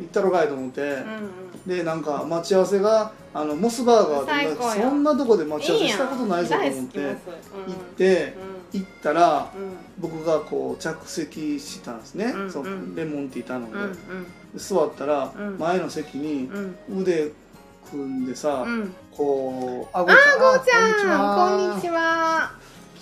[0.00, 1.76] 行ったろかいと思って、うんうん。
[1.76, 4.90] でなんか待ち合わせがあのモスバーガーで最高よ。
[4.90, 7.16] そんなとこで待ち合わせしたことないぞと思って行っ
[7.96, 8.34] て
[8.72, 8.80] うん。
[8.80, 9.76] 行ったらうん。
[9.98, 12.52] 僕がこう着席したんですね、うんうん。
[12.52, 13.98] そのレモンティー頼んで,、うんで
[14.56, 15.58] 座ったらうん。
[15.58, 17.02] 前の席にうんうん。
[17.02, 17.30] 腕
[17.90, 18.94] 組んでさ、うん。
[19.16, 20.14] こうあごあ
[20.60, 22.52] ちゃんこんにちは。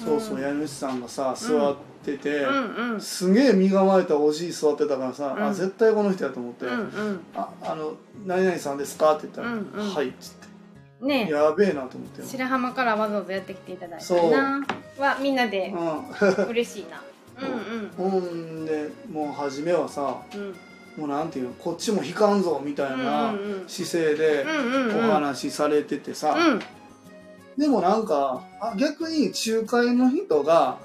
[0.04, 3.00] そうそう家主さんがさ座ってて、うんうん。
[3.00, 5.42] すげえ身構えたおじい座ってたからさ、うん。
[5.44, 7.20] あ絶対この人やと思って「うんうん。
[7.34, 7.94] ああの
[8.26, 9.94] 何々さんですか?」って言ったら「うんうん。
[9.94, 10.34] はい」っつっ
[11.00, 11.32] て、ねえ。
[11.32, 12.22] やべえなと思って。
[12.22, 14.66] 白浜からわざわざやってきていただいたな。
[14.98, 16.46] はみんなでうん。
[16.48, 17.00] 嬉しいな。
[17.40, 18.10] うん。
[18.10, 20.54] ほんでもう初めはさうん
[20.96, 23.34] もうなんていうのこっちも引かんぞみたいな
[23.66, 24.44] 姿勢で
[24.98, 26.60] お話しされててさ、うん。
[27.56, 30.78] でもなんかあ逆に仲介の人が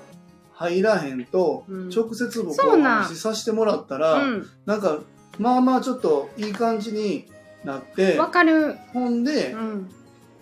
[0.53, 1.89] 入らへんと、うん。
[1.89, 4.49] 直接僕お話しさせてもらったら、うん。
[4.65, 4.99] なんか
[5.39, 7.27] まあまあちょっといい感じに
[7.65, 8.77] なってわかる。
[8.93, 9.89] ほんで、うん。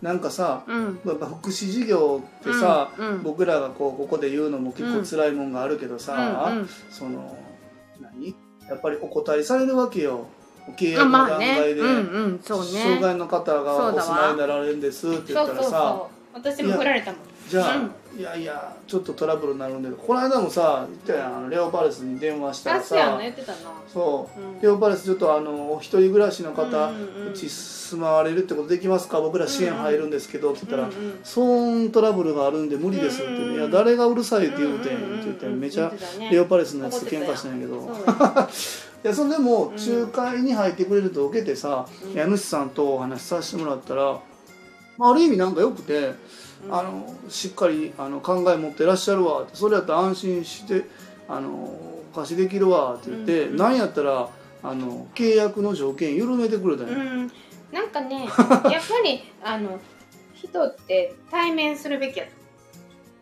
[0.02, 1.00] なんかさうん。
[1.06, 3.24] やっぱ福祉事業ってさ、うんうん。
[3.24, 6.52] 僕らがこうここで言うのも結構辛いもんがあるけどさ、
[6.92, 7.36] その
[8.00, 8.36] 何？
[8.70, 10.28] やっぱりお答えされるわけよ。
[10.78, 11.92] 契あ約の段まあね階で、うんう
[12.36, 12.66] んそうね。
[12.82, 17.22] 障害の方がお住まいになられるんですって言そうそうったらさそう私も振られたもん。
[17.48, 23.58] じゃあ、うんいやいやちょっとトラブルになるんでこの間もさ言ったやんあのレオパレスに電話したら確やんさね言ってたな。
[23.92, 24.62] そう、うん。
[24.62, 29.20] レオパレスちょっとあのお一人暮らしの方、うち住まわれるってことできますか？
[29.20, 30.90] 僕ら支援入るんですけどって言ったら、
[31.24, 35.92] 騒音トラブルがあるんで無理ですって、いや誰がうるさいって言うてんって言ってめちゃ
[36.32, 37.82] レオパレスのやつと喧嘩したんやけど。
[39.04, 40.06] いやそれでもうん。
[40.06, 42.14] 仲介に入ってくれると受けてさ、うん。
[42.14, 44.20] 家主さんとお話しさせてもらったら、
[44.98, 46.16] まあ、ある意味なんかよくて、うん
[46.70, 49.44] あのしっかりあの考え持ってらっしゃるわ。
[49.44, 50.86] ってそれやったら安心して
[51.28, 52.96] あのお貸しできるわ。
[52.96, 54.30] って言って、うんなんやったら
[54.64, 57.32] あの契約の条件緩めてくれたんや、うん。
[57.72, 59.80] なんかね やっぱりあの
[60.34, 62.32] 人って対面するべきやと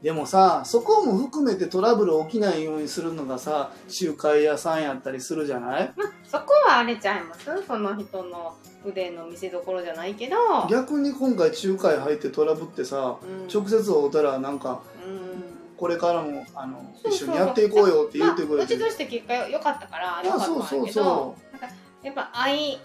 [0.04, 5.94] でもさそこも含めてトラブル起きないようにするのがさ仲介屋さんやったりするじゃない？
[5.96, 7.46] まあそこはあれちゃいます？
[7.66, 8.54] その人の
[8.86, 10.36] 腕の見せ所じゃないけど。
[10.70, 13.48] 逆に今回仲介入ってトラブってさうん。
[13.48, 15.78] 直接会うたらなんかうん。
[15.78, 22.78] これからもあのそう一緒にやっていこうよって言ってくれて、まあ、うちとして結果良かったからいや良かったんだそうけどそうそなんかやっぱ愛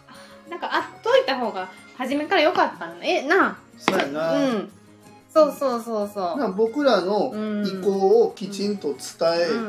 [0.49, 4.71] なんか会っといた方が初めから良かったのえなそうやな、うん
[5.38, 6.38] そうそうそうそう。
[6.38, 7.66] な僕らのうん。
[7.66, 8.96] 意向をきちんと伝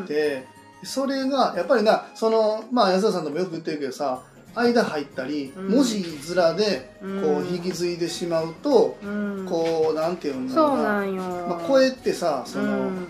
[0.04, 0.48] えて、
[0.84, 4.22] それがやっぱりなそのまあ安田さんともよく言ってるけどさ
[4.56, 5.70] 間入ったり、うん。
[5.70, 7.38] 文字面でこうん。
[7.44, 9.46] う引き継いでしまうと、うん。
[9.50, 11.06] こうなんていうのそうかな、
[11.48, 13.08] まあ、声ってさその、うん。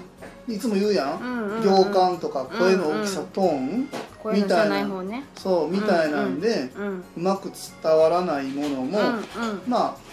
[0.47, 1.63] いつも言うやん、うんうんうん。
[1.63, 3.89] 行間とか声の大きさ、うんトーン？
[4.21, 5.23] 声のじゃない方ね。
[5.37, 6.97] そうみたいなんで、うん。
[6.97, 7.51] うまく
[7.83, 9.09] 伝わらないものも、うんう
[9.53, 9.61] ん。
[9.67, 10.09] まあ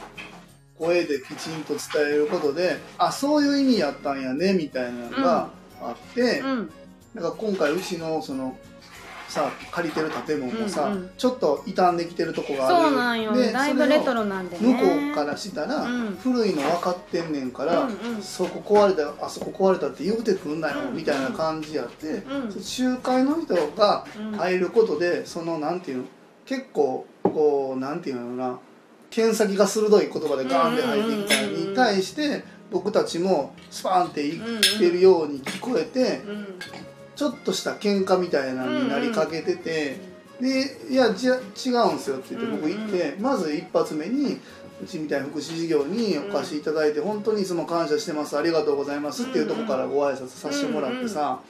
[0.78, 1.80] 声できちんと伝
[2.12, 5.48] えることであそういう意味やったんやねみたいなのが
[5.80, 6.70] あって、うん。
[7.14, 8.56] なんか今回うちのその
[9.28, 11.10] さ借りてる建物もさ、うんうん。
[11.16, 13.34] ちょっと傷んできてるとこがあるそうなんよ。
[13.34, 14.74] でだいぶレトロなんでね。
[14.74, 16.16] 向こうからしたら、うん。
[16.22, 18.22] 古いの分かってんねんから、うんうん。
[18.22, 20.96] そこ壊れたあそこ壊れたって言うてくんなよ、うん。
[20.96, 22.48] みたいな感じやって、うん。
[22.48, 24.32] 仲介の人がうん。
[24.32, 26.04] 入ることでそのなんていうの
[26.44, 28.58] 結構こうなんていうのかな
[29.10, 34.44] 剣先が鋭い言葉でガーンって入ってきたのに対して僕たちもスパーンって言っ
[34.78, 36.46] てるように聞こえてうん
[37.14, 39.98] ちょっとした喧嘩みたいなのになりかけてて
[40.38, 44.38] で「いやじゃ違うんすよ」って言って僕行ってまず一発目に
[44.82, 51.40] うちみたいな福祉事業にお貸しいただいて本当にいつも感謝してますありがとうございますっていうところからご挨拶させてもらってさ。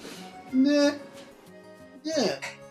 [0.52, 0.92] で
[2.04, 2.12] で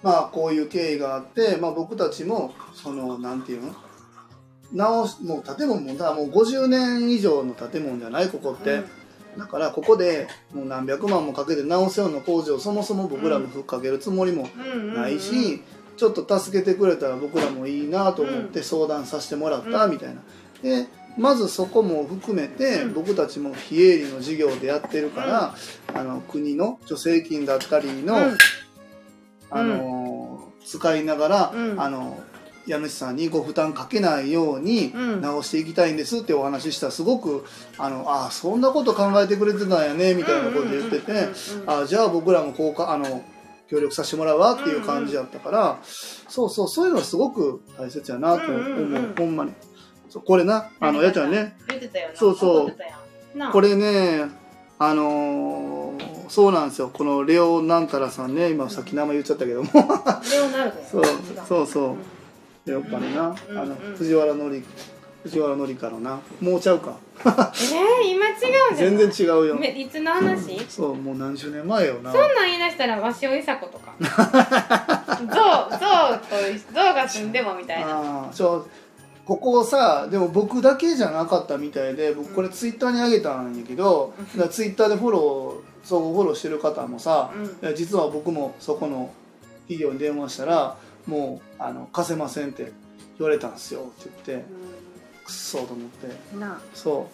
[0.02, 3.76] まあこういう経緯があって、まあ、僕たちもそのなんていうの？
[4.76, 8.84] 直しもう建物もだもう50年以上の建物じゃないここって、
[9.38, 14.48] だからここでもう何百万もかけて直すような工事をそもそも僕らもふっかけるつもりも
[14.96, 15.62] ないし、
[15.98, 20.22] ちょっと助けてくれたら僕らもいいなと思って相談させてもらったみたいな。
[20.62, 22.94] でまずそこも含めてうん。
[22.94, 25.56] 僕たちも非営利の事業でやってるから、
[25.94, 28.38] あの国の助成金だったりの、うん。
[29.50, 31.82] あの使いながら、うん。
[31.82, 32.22] あの
[32.68, 35.22] 家主さんにご負担かけないようにうん。
[35.22, 37.46] 直していきたいんですってお話ししたらすごく
[37.78, 41.28] あのあそんなこと考えてくれてたんやねみたいなこと言ってて、
[41.68, 43.24] あじゃあ僕らもこうかあの
[43.70, 49.16] 協力させてもらうわっていう感じだったから、そうそうそういうのはすごく大切やなと思う、うんうんうん。
[49.16, 49.54] ほんまに。
[50.26, 51.56] これなあのやちゃんね。
[52.14, 52.76] そうそう。
[53.52, 54.30] これね
[54.80, 56.90] あのーそうなんですよ。
[56.92, 59.70] このレオなんたらさんね今さっき名前言っちゃったけども。
[60.92, 61.06] そう
[61.48, 61.96] そうそう
[62.66, 64.64] レオパネな、うんあのうん藤原紀
[65.24, 66.20] 藤原紀香のな。
[66.40, 66.98] もうちゃうか。
[67.18, 68.32] えー、今違
[68.74, 69.56] うじゃん全然違うよ。
[69.56, 70.60] めいつの話？
[70.70, 72.12] そうもう何十年前よな。
[72.12, 73.96] そんなん言い出したら鷲尾いさ子とか。
[74.00, 74.10] ゾウ
[75.72, 75.78] ゾ
[76.16, 77.88] ウとゾウが住んでもみたいな。
[77.88, 78.68] ああそう。
[79.26, 87.32] ここさでも僕だけじゃなかったみたいで僕これツイッターに上げたんやけどだからツイッターでフォロー相互フォローしてる方もさ、
[87.64, 87.76] うん。
[87.76, 89.10] 実は僕もそこの
[89.68, 92.72] 企業に電話したらもうあの貸せませんって
[93.18, 94.46] 言われたんですよって言って
[95.24, 96.08] くっそーと思って。
[96.74, 97.10] そ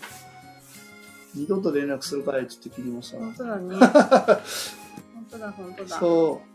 [1.34, 1.38] う。
[1.38, 3.76] 二度と連絡するからいって言って切りました本当だね。
[3.80, 6.00] 本当だ本当だ。
[6.00, 6.52] そう。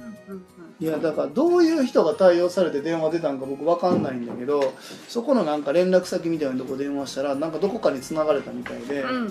[0.00, 0.42] んうんう
[0.80, 4.72] いやだからどういう人が対応されて電話出たんか僕わかんないんだけど
[5.08, 9.30] そこのなんか連絡先みたいなとこ電話したらなんかどこかに繋がれたみたいで、うんうん。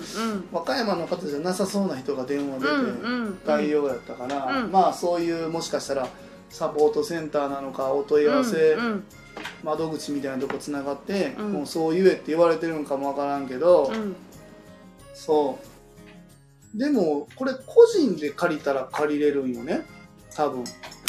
[0.52, 3.40] 和歌山の方じゃなさそうな人が電話出て、うんうん。
[3.44, 4.70] 対応やったから、うん。
[4.72, 6.08] まあそういうもしかしたら
[6.50, 9.04] サポートセンターなのかお問い合わせうん
[9.62, 11.52] 窓口みたいなとこつながって、うん。
[11.52, 14.16] もうそう言えって言われてるのかもわからんけど、うん。
[15.14, 15.58] そ
[16.74, 16.78] う。
[16.78, 19.82] でもこれ個人で借りたら借りれるんよね
[20.34, 20.64] 多分。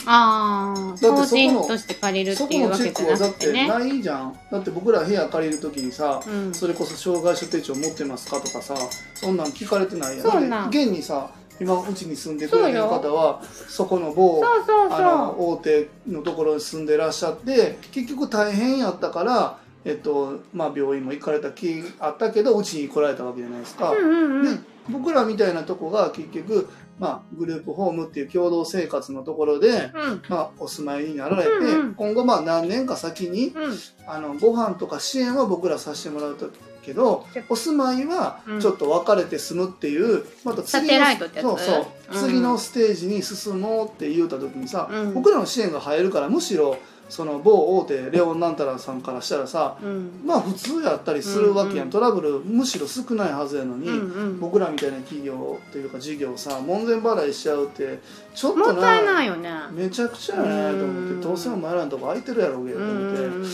[0.05, 4.39] ああだってそこの法人として借りるっていうそこのチェわけじゃックはだってなくてねないじゃん。
[4.51, 6.53] だって僕ら部屋借りる時にさ、うん。
[6.53, 8.75] それこそ障害者手帳持ってますかとかさ
[9.13, 10.69] そんなん聞かれてないやん。
[10.69, 11.29] 現にさ
[11.61, 14.41] 今うちに住んでくれてる方はそこの某
[14.89, 23.91] あの大手のところに住んでらっしゃって結局大変やったから、えっとまあ、病院も行かれた気あったけどうちに来られたわけじゃないですか。
[23.91, 24.55] うんうんうん。
[24.55, 26.67] で僕らみたいなとこが結局、
[27.01, 30.21] まあ、グループホームっていう共同生活のところで、うん。
[30.29, 31.49] まあ、お住まいになられて、
[31.97, 33.77] 今後まあ何年か先にうん。
[34.05, 36.37] あのご飯とか支援は僕らさせてもらう
[36.83, 38.59] けどお住まいはうん。
[38.59, 41.05] ちょっと別れて住むっていう、また次の
[41.41, 42.19] そうそう、うん。
[42.19, 45.13] 次のステージに進もうって言うた時にさ、うん。
[45.15, 46.77] 僕らの支援が入るからむしろ
[47.11, 50.21] その某大手レオンなんたらさんからしたらさうん。
[50.25, 51.89] まあ普通やったりするわけやん、うんうん。
[51.89, 54.39] トラブルむしろ少ないはずやのに、うんうん。
[54.39, 57.99] 僕らみたいな企業というか事業さ門前払いしちゃうって
[58.33, 59.51] ちょっもとったいないよね。
[59.73, 63.49] めちゃくちゃやねと思って、うんどうせお前らのとこ空いてるやろうけどとうん思って、うんうん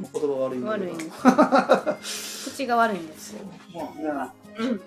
[0.00, 1.96] 言葉悪いんだけど。
[2.54, 3.34] 口が悪いんです
[3.74, 4.30] まあね。
[4.58, 4.80] うんうんうん。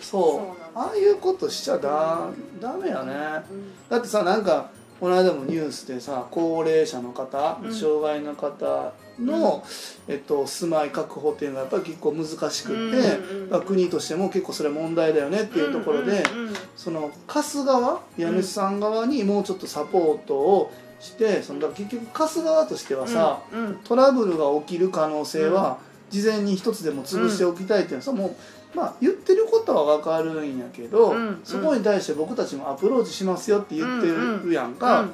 [0.00, 0.78] そう。
[0.78, 2.28] ああいうことしちゃだ
[2.60, 3.44] ダメやね。
[3.88, 7.74] だってさなんかこの間もニュースでさ高齢者の方、うん。
[7.74, 9.64] 障害の方の、
[10.08, 23.76] えっと、住まい確保っていうのがやっぱり結構難しくって、うんうんまあ国としても結構それは問題だよねっていうところで、うんうんうんその貸す側家主さん側にもうちょっとサポートをしてそのだ結局貸す側としてはさ、うんうん。
[23.84, 25.78] トラブルが起きる可能性は
[26.10, 28.36] 事前に一つでも潰しておきたいっていうのはさもう
[28.74, 35.06] まあ言ってることは分かるんやけど、うんそこに対して僕たちもアプローチしますよって言ってるやんか、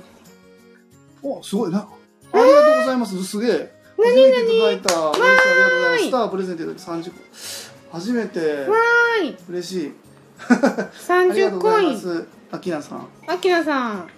[1.22, 1.70] おすごい。
[1.70, 1.86] な
[2.32, 3.22] ありがとうございます。
[3.24, 3.80] すげえ。
[3.96, 6.04] 初めていただいた嬉しいありがとうございます。
[6.06, 7.98] スタープレゼントいただいて30個。
[7.98, 8.38] 初めて。
[8.40, 8.76] は
[9.24, 9.36] い。
[9.50, 9.92] 嬉しい。
[10.48, 13.08] ありがと30うございコインあきなさん。
[13.26, 14.08] あきなさん。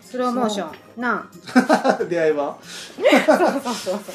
[0.00, 1.00] スローモーション。
[1.00, 1.26] な
[2.08, 2.56] 出会いは？
[2.58, 2.58] あ
[3.26, 4.14] そうそうそうそう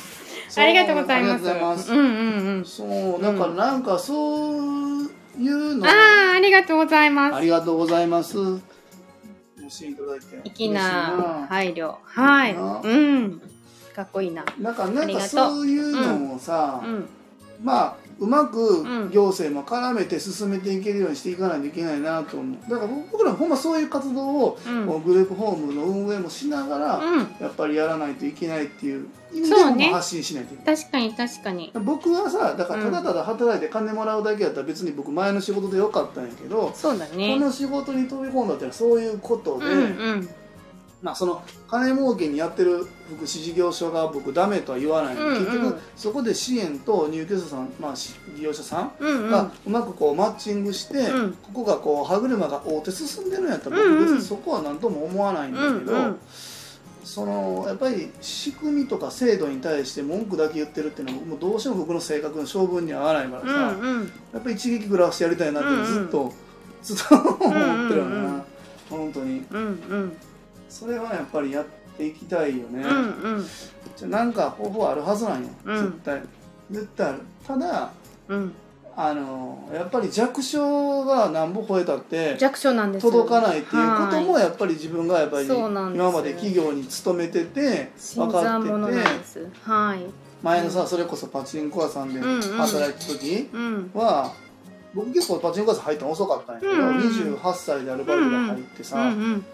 [0.56, 1.92] ありがとうございます。
[1.92, 2.06] うんうん
[2.58, 2.66] うん。
[2.66, 4.52] そうだからなんかそ
[5.04, 5.86] ういうの。
[5.86, 5.90] あ
[6.34, 7.36] あありがとうございます。
[7.36, 8.38] ありがとうございます。
[8.38, 10.50] ご支援いただいて。
[10.50, 11.96] 粋な配慮。
[12.04, 12.56] はい。
[12.56, 12.82] な。
[12.84, 13.42] うん。
[13.94, 14.46] かっこいいな。
[14.60, 16.88] なんかなんかそういうのをさ、う。
[16.88, 17.06] ん。
[17.62, 19.12] まあうまくうん。
[19.12, 22.72] 行政も絡めて進めていけるようにしていかないといけないなと思う。
[22.72, 24.60] だから僕らほんまそういう活動を、
[25.06, 27.20] グループホームの運営もしながら、うん。
[27.40, 29.90] やっぱりやらないといけないっていう意味でそうね。
[29.90, 31.72] も発信しないといけない、確かに確かに。
[31.74, 37.38] 僕はさだからただただ働いて金もらうだけやったら別に僕前の仕事でよかったんやけど、こそうだね。
[37.38, 40.30] の仕事に飛び込んだってのはそういうことで、うんうん。
[41.00, 45.46] まあ、その金儲けにやってる福祉事業所が僕ダメとは言わないの、うんうん。
[45.46, 49.30] 結局そこで支援と入居者さん、まあ、し利用者さんうんうん。
[49.30, 51.34] がうまくこうマッチングして、うん。
[51.34, 54.00] ここがこう歯車が大手進んでるんやったらうんうん。
[54.00, 56.20] 僕別にそこは何とも思わないんだけど、うんうん
[57.18, 64.12] そのやっぱり仕組みとか制度に対して文句だけ言ってるっていうのはもうどうしても僕の性格の性分には合わないからさ、うんうん。
[64.34, 65.86] やっぱり一撃ぐらいしてやりたいなってうんうん。
[65.86, 66.34] ずっと、
[66.84, 68.44] ずっと思ってるよな、うんうんうん。
[68.88, 69.44] 本当に。
[69.50, 70.18] うんうん。
[70.70, 71.66] それはやっぱりやっ
[71.98, 73.46] ていきたいよね、うんうん。
[73.96, 75.86] じゃあなんか方法あるはずなんよ、うん。
[75.88, 76.22] 絶対。
[76.70, 77.20] 絶対ある。
[77.48, 77.92] ただ
[78.28, 78.54] うん
[79.00, 85.70] あのやっぱり弱小がなんぼ超えたって弱小なんです届かないっていうことはもやっぱり自分がやっぱり今
[86.12, 90.00] まで企業に勤めてて新分かっててはい。
[90.42, 93.92] 前のさそれこそパチンコ屋さんで働いてた時うん。
[93.94, 94.34] は
[94.96, 99.46] 僕結構パチンコ屋さん入ったの遅かったんやけどうんうん28歳でアルバイトが入ってうんさうん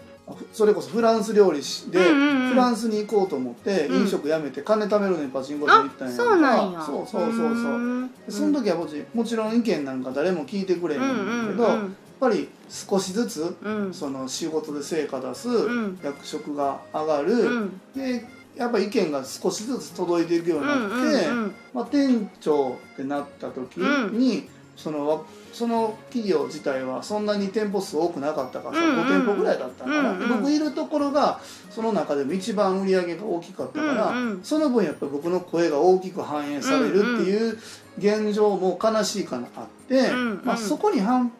[0.52, 1.60] それこそフランス料理
[1.90, 4.00] でフランスに行こうと思ってうん。
[4.02, 6.82] 飲食やめて金貯めるのにパチンコ屋さん行ったんあやそうなんや。
[6.82, 8.10] そうそうそうそう。
[8.28, 8.76] その時は
[9.12, 13.92] もちろん意見なんか誰も聞いてくれへんうんだけど、やっうんぱり少しずつうん。
[13.92, 15.98] その仕事で成果出す、ん。
[16.02, 17.80] 役職が上がる、うん。
[17.94, 18.24] で
[18.56, 21.28] やっぱ意見が少しずつ届いていくようになって、
[21.74, 25.20] まあ、店長ってなった時に、そのわ
[25.54, 29.04] その企業自体はそんなに店舗数多くなかったからさ、うんうん。
[29.04, 30.28] 5店舗ぐらいだったから、うんうん。
[30.40, 31.40] 僕いるところが
[31.70, 34.42] その中でも一番売り上げが大きかったから、うんうん。
[34.42, 37.58] その分やっぱり僕の声が大きく反映されるっていう
[37.98, 40.40] 現状も悲しいかなあって、うんうん。
[40.44, 41.30] まあ、そこに反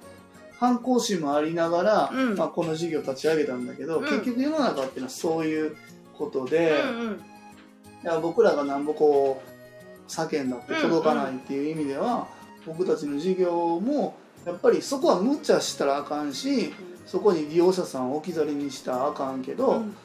[0.61, 2.37] 反抗心もありながら、うん。
[2.37, 4.05] まあ、この事業を立ち上げたんだけど、うん。
[4.05, 5.77] 結局世の中っていうのはそういう
[6.17, 7.13] ことで、うんうん。
[7.15, 12.29] いや僕らがなんぼこう叫んだって届かないっていう意味では、
[12.67, 16.73] 僕たちの事業もやっぱりそこは無茶したらあかんし
[17.07, 19.97] そこに利用者さんを置き去りにしたらあかんけど、うん。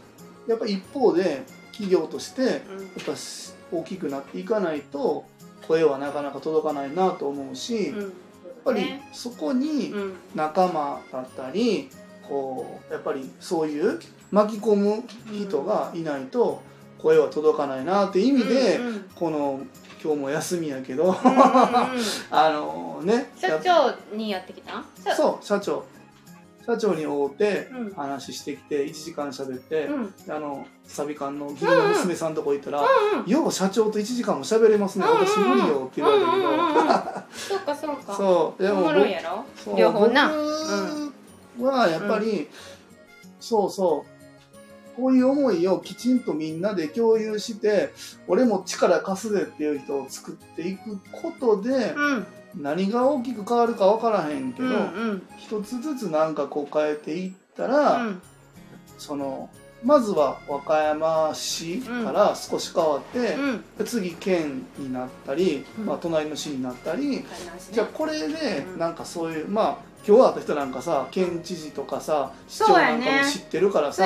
[0.48, 5.26] やっぱ一方で企業としてやっうんぱし大きくなっていかないと
[5.68, 8.00] 声はなかなか届かないなと思うし、うん。
[8.00, 8.10] やっ
[8.66, 9.10] ぱりね。
[9.14, 10.14] そこにうん。
[10.36, 11.90] 仲間だったり
[12.28, 14.00] こうやっぱりそういう
[14.32, 16.62] 巻き込む人がいないと
[17.00, 18.80] 声は届かないなっていう意味で、
[19.16, 19.62] この
[20.02, 21.16] 今日も休みやけど、
[22.32, 24.84] あのね社長にやってきた？
[25.04, 25.84] 社そう社長。
[26.66, 27.94] 社長に会うてうん。
[27.94, 29.94] 話してきて1時間喋って、うん。
[29.94, 32.82] うんあのサビ館の義理の娘さんとこ行ったら
[33.26, 35.06] 「うんよう社長と1時間も喋れますね。
[35.06, 38.16] 私無理よ」って言われたけど、そうかそうか。
[38.16, 38.64] そう。
[38.64, 38.92] でおも
[39.76, 40.32] 両方な。
[41.58, 42.48] 僕はやっぱり、
[43.40, 44.09] そうそう
[45.00, 47.94] こういう思いをきちんとみんなで共有して
[48.28, 52.28] 俺も力貸すでっていう人を作っていくことで、うん。
[52.56, 54.78] 何が大きく変わるか分からへんけど、うんう
[55.14, 55.22] ん。
[55.38, 58.22] 一つずつなんかこう変えていったうら、ん。
[58.98, 59.50] その
[59.84, 63.64] まずは和歌山市から少し変わって、うん。
[63.78, 65.86] で次県になったり、うん。
[65.86, 67.24] まあ、隣の市になったり、
[67.60, 68.80] じじゃあこれでうん。
[68.80, 74.06] なんかそういう、まあ今日会った人なんかさ県知事とかさ市長なんかも知ってるからさ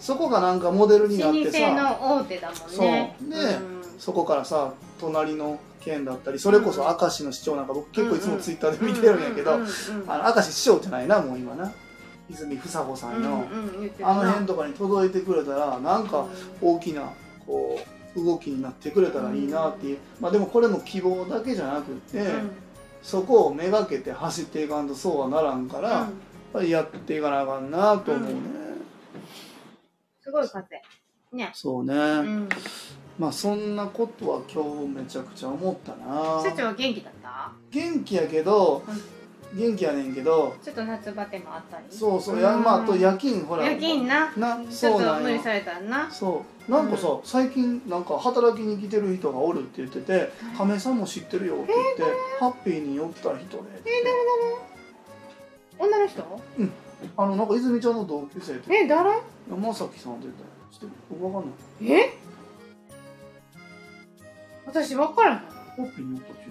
[0.00, 3.16] そこがなんかモデルになっ老舗てさの大手だもんね。
[3.20, 3.30] そう。
[3.30, 3.58] で
[3.98, 9.64] そこからさ隣の県だったりそれこそ明石の市長なんか僕結構いつもツイッターで見てるんやけど、明
[10.40, 11.72] 石市長じゃないなもう今な。
[12.30, 13.46] 泉房穂さんの、
[14.02, 16.26] あの辺とかに届いてくれたらなんか
[16.60, 17.10] 大きな
[17.46, 17.80] こ
[18.14, 22.50] う動きになってくれたらいいなっていう、まあでもこれも希望だけじゃなくって、うん
[23.08, 26.08] そこをめがけて走っていかんとそうはならんから、やっ
[26.52, 28.38] ぱりやっていかなあかんなと思うね、
[30.20, 30.82] すごい風。
[31.32, 31.50] ね。
[31.54, 32.48] そうね、うん。
[33.18, 36.42] まあそんなことは今日めちゃくちゃ思ったな。
[36.44, 37.50] 社長は元気だった？
[37.70, 38.82] 元気やけど、
[39.54, 41.84] 元気やねんけどちょっと夏バテもあったり？
[41.90, 44.30] そうそうや、まあ、あと夜勤ほら夜勤な？
[44.36, 45.12] なちょそうなんよ。
[45.14, 46.10] っと無理されたんな。
[46.10, 46.70] そう。
[46.70, 53.46] なんかさ、最近なんか働きに来てる人がおるって言ってて「亀さんも知ってるよ」って言って、ハッピーに寄った人で、
[55.78, 56.22] 女の人？
[57.16, 59.10] あのなんか泉ちゃんの同級生え誰？
[59.48, 61.50] 山崎さんって言ったよ知ってる僕わかん
[61.88, 62.00] ない。
[62.00, 62.18] え？
[64.66, 65.38] 私分からへん。
[65.38, 65.44] ハ
[65.78, 66.42] ッピーに寄ったって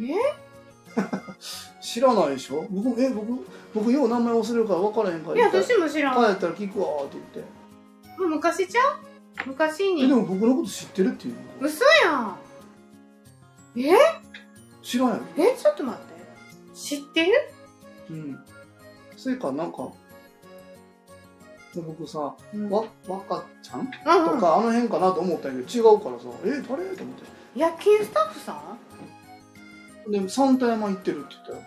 [0.00, 0.47] え言って
[1.80, 2.66] 知らないでしょ？
[2.70, 5.36] 僕え僕僕よう名前忘れるから分からへんから。
[5.36, 6.14] いや私も知らん。
[6.26, 8.20] 帰ったら聞くわって言って。
[8.20, 8.98] もう昔ちゃう？
[9.46, 10.04] 昔に。
[10.04, 11.34] えでも僕のこと知ってるっていう。
[11.34, 12.36] の嘘やん。
[13.76, 13.96] え？
[14.82, 16.74] 知らんやろえちょっと待って。
[16.74, 17.32] 知ってる？
[18.10, 18.38] うん。
[19.16, 19.88] それかなんか
[21.74, 22.70] で僕さうん。
[22.70, 23.86] わ若ちゃんうん。
[23.86, 23.92] と
[24.40, 26.24] か、あの辺かなと思ったんやけど違うからさ。
[26.44, 26.62] え誰？
[26.62, 27.22] と思って。
[27.54, 28.78] 夜勤スタッフさん？
[30.10, 31.58] で三田山行ってるって言ったよ。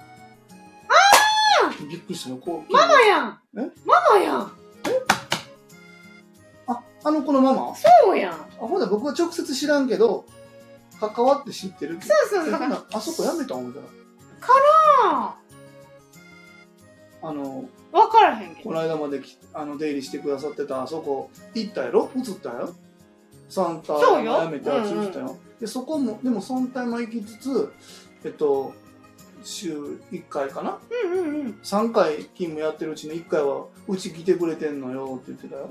[1.62, 2.38] ああびっくりしたよ。
[2.38, 3.40] こうママやん。
[3.58, 3.60] え？
[3.86, 4.52] ママやん。
[6.68, 7.72] ああの子のママ？
[7.72, 8.34] あそうやん。
[8.58, 10.26] ほんなら僕は直接知らんけど
[11.00, 12.86] 関わって知ってるってそうそうそう。
[12.94, 13.86] あそこやめたん思ったら
[15.04, 15.36] あ
[17.24, 18.70] あのあ分からへんけど。
[18.70, 22.10] この間まできあの出入りしてくださってたあそこ行ったやろ？
[22.16, 22.74] 映ったよ
[23.50, 27.74] サンタやめてあっちたよ、でそこもでもサンタ山行きつつ
[28.24, 28.74] えっと
[29.44, 29.74] 週
[30.12, 30.78] 1回かな？
[31.04, 31.60] うんうんうん。
[31.64, 35.70] 3回勤務やってるうちの1回はうち来てくれてんのよって言ってたよ、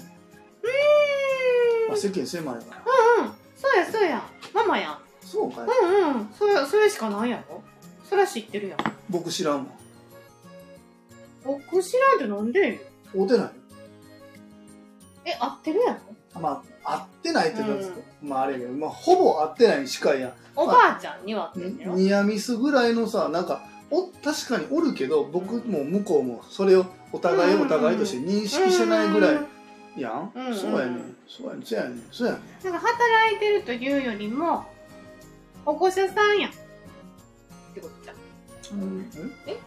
[1.89, 2.83] まあ、世間狭いから。
[3.21, 3.33] うんうん。
[3.57, 4.23] そうやそうや。
[4.53, 4.99] ママやん。
[5.21, 5.67] そうかい。
[5.67, 6.29] うんうん。
[6.37, 7.63] それそれしかないやろ？
[8.09, 8.79] それは知ってるやん。
[9.09, 9.67] 僕知らんわ。
[11.45, 12.81] 僕知らんってなんで？
[13.15, 13.51] 会うてないよ。
[15.25, 16.01] え合ってるや
[16.35, 16.41] ろ？
[16.41, 20.29] まあ会ってないって言ったら、まああれやけど、まあ、ほぼ会ってないに近いや。
[20.29, 21.95] んおばあちゃんには会ってんやろ？
[21.95, 29.47] ニアミスぐらいのさなんかお確かにおるけど僕も向こうもそれをお互いをお互いとして認識してないぐらい。
[29.97, 31.17] やん、うんうんそうやねん。
[31.29, 31.63] そうやねん。
[31.65, 32.03] そうやねん。
[32.13, 32.65] そうやねん。
[32.65, 34.65] なんか働いてるというよりも
[35.65, 36.51] 保護者さんやん。
[36.51, 36.55] っ
[37.75, 38.17] てことじゃん。
[39.47, 39.59] え？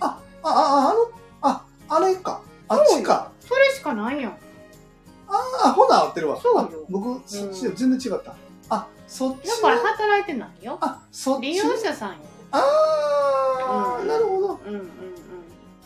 [0.00, 1.10] ああああの
[1.42, 2.42] ああれか。
[2.68, 3.30] あっちか。
[3.40, 4.36] それしかないやん
[5.28, 6.40] ああほな合ってるわ。
[6.40, 6.60] そうよ。
[6.60, 8.34] あ僕そっちで全然違った。
[8.70, 9.46] あそっち？
[9.48, 10.78] だから働いてないよ。
[10.80, 11.42] あそっち？
[11.42, 12.16] 利用者さんよ。
[12.50, 12.60] あ
[13.68, 14.08] あ、うん。
[14.08, 14.60] なるほど。
[14.66, 14.88] うんうんうん。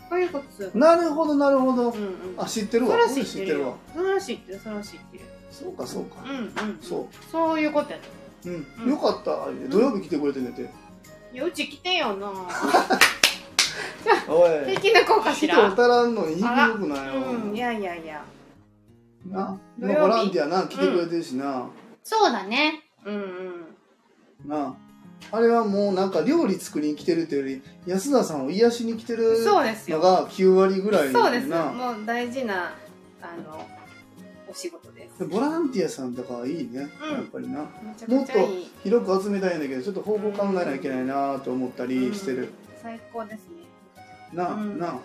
[0.08, 2.34] そういうことするなるほどなるほど、うんうん。
[2.36, 2.92] あ知ってるわ。
[2.92, 5.24] それは俺知ってるよそれは知ってるそれは知ってる。
[5.50, 8.90] そうかそうか、うんうんそそういうことやとううん、うん。
[8.90, 9.48] よかった。
[9.68, 10.70] 土曜日来てくれてねて。
[11.32, 12.30] いやうち来てよな。
[14.28, 14.50] おい。
[14.74, 18.22] 引き抜こうかし人ら足らんのに引きあら抜くなよ、うんいやいやいや
[19.26, 21.68] なボランティアな来てくれてるしな、
[22.02, 22.82] そうだね。
[23.04, 24.48] うんうん。
[24.48, 24.76] な
[25.30, 25.40] あ。
[25.40, 32.74] れはもうなんか料理作りに来てるっていうより安田さんを癒しに来てるのが9割ぐらいそうですなもう大事な
[33.22, 33.64] あの
[34.52, 35.24] お仕事です。
[35.24, 37.12] ボランティアさんとかはいいね、うん。
[37.12, 37.60] やっぱりな。
[37.82, 38.70] めちゃくちゃいい。
[38.82, 42.52] 広く集めたいんだけどちょっと方法考えなきゃいけないなと思ったりしてる、
[42.82, 43.62] 最高ですね。
[44.34, 44.78] なあ、うん。
[44.78, 44.98] なあ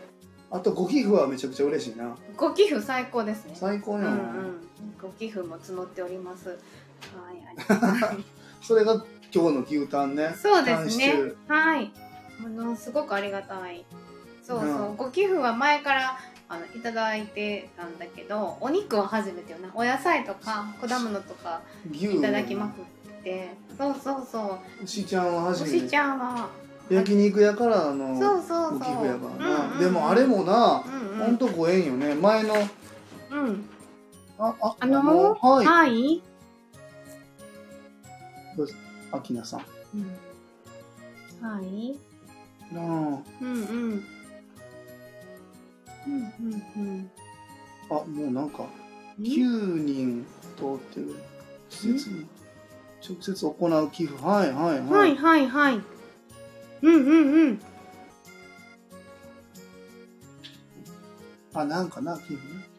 [0.50, 2.16] あとご寄付はめちゃくちゃ嬉しいな。
[2.38, 3.52] ご寄付最高ですね。
[3.56, 4.18] 最高やん、うんうん。
[5.02, 6.50] ご寄付も募っております。
[6.50, 8.24] はい。
[8.62, 8.94] それが
[9.34, 10.34] 今日の牛タンね。
[10.42, 11.34] そうですね。
[11.48, 11.92] はい。
[12.40, 13.86] ものすごくありがたい。
[14.42, 14.96] そうそう、うん。
[14.96, 16.18] ご寄付は前から
[16.48, 22.16] あのいただいてたんだけどお肉は初めてよなお野菜とか果物とか牛。
[22.16, 23.50] いただきまくって。
[23.78, 24.84] そうそうそう。
[24.84, 25.78] 牛ちゃんは初めて。
[25.78, 26.50] おしちゃんは
[26.90, 32.14] 焼肉屋からのそうそやからな、うんうんでもあれもな、うんほんとご縁よね。
[32.14, 32.54] 前の
[33.32, 33.70] うん、うん、
[34.38, 36.22] あああのはい、はい、
[39.12, 39.62] アキナさん。
[39.96, 41.98] うん、はい。
[42.72, 42.86] なあ。
[42.86, 44.04] うんうん。
[46.06, 47.12] うんうんうん。
[47.90, 48.66] あもうなんか
[49.20, 50.26] うん？9人
[50.56, 51.16] 通ってる。
[51.70, 52.26] 施設に
[53.08, 54.24] 直接行う寄付。
[54.24, 55.97] はいはいははいい、はいはい
[56.82, 57.62] うんうんうん。
[61.54, 62.78] あなんかな寄付ね。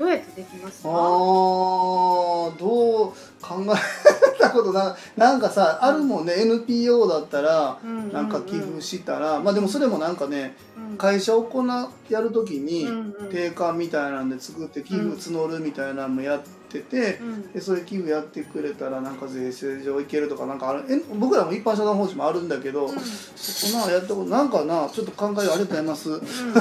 [0.00, 3.12] どうやってできますあかーどう
[3.42, 7.78] 考えたことななんかさあるもんね NPO だったら
[8.10, 10.56] なんか寄付したら、まあでもそれもなんかね
[10.96, 12.88] 会社を行うやるときに
[13.30, 16.40] 定款みたいなんで作って寄付募るみたいなのもやっ
[16.70, 17.18] てて、
[17.52, 20.84] でそれ寄付やってくれたらなんか税制上いけるとかなんかある。
[20.88, 26.08] え僕らも一般社団法人もあるんだけど、そこなやったことなんかなちょっと考えありがとうございます、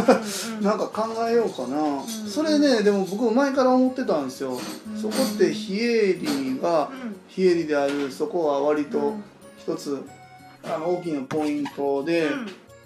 [0.62, 4.60] なんか考えようかな、それねでも僕も前から思ってたんですよ、
[5.00, 6.90] そこって非営利が
[7.28, 9.16] 非営利であるそこは割と
[9.58, 10.04] 一つ
[10.64, 12.30] あの大きなポイントで、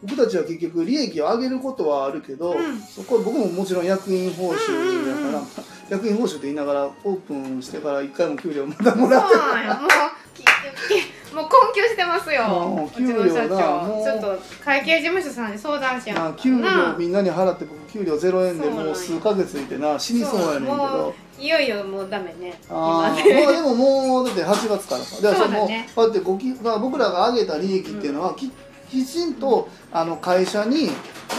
[0.03, 2.79] 僕たちは結局利益を上げることはあるけど、うん。
[2.79, 5.41] そこは僕ももちろん役員報酬だから、
[5.89, 12.47] 役員報酬って言いながらオープンしてから一回も給料まだもらってなんよもうもう困窮してますよ。
[12.47, 14.05] もう給料がもう。
[14.05, 22.59] 長ちょっと会計事務所さんに相談しやんまあ、給料みんなに払って僕給料0円でもう数ヶ月いてな死にそうやねんけもどういよいよもうダメね。
[22.69, 25.89] あまあでももうだって8月からさだからそね。
[25.95, 28.51] こうやってごきだから僕らが上げた利益っていうのはき
[28.93, 30.89] きちんとあの会社に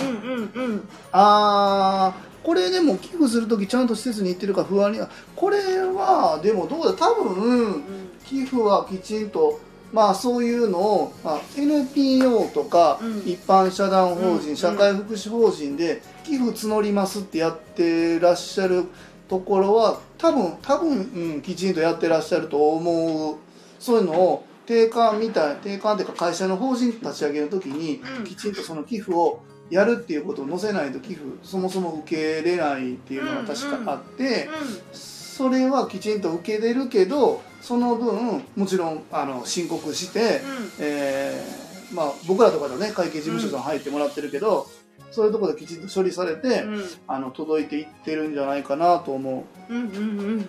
[0.02, 0.88] うんうんうん。
[1.12, 7.82] あーこれでも寄付する時ちゃんと施設に行ってるか不安にはこれはでもどうだ多分
[8.26, 9.60] 寄付はきちんと
[9.92, 13.18] まあそういうのを、まあ、NPO とかうん。
[13.20, 14.56] 一般社団法人、うん。
[14.56, 18.86] 社会福祉法人で寄付募りますってやってらっしゃる
[19.28, 23.36] ところは多分多分、うん、きちんとやってらっしゃると思う。
[23.78, 28.24] そういうのを定款みたい定款っていうか会社の法人立ち上げる時にうん。
[28.24, 29.40] きちんとその寄付を
[29.70, 34.48] やるっていうことを載せないと寄付そもそも受けれないっていうのが確かあって、
[34.92, 40.42] それはきちんと受けれるけどその分もちろんあの申告して、
[40.78, 44.68] えーまあ、僕らとかではね会計事務所さん入ってもらってるけど、
[45.10, 46.84] そういうところできちんと処理されて、うん。
[47.06, 49.72] あの届いていってるんじゃないかなと思う。
[49.72, 50.00] うんうんう
[50.36, 50.48] ん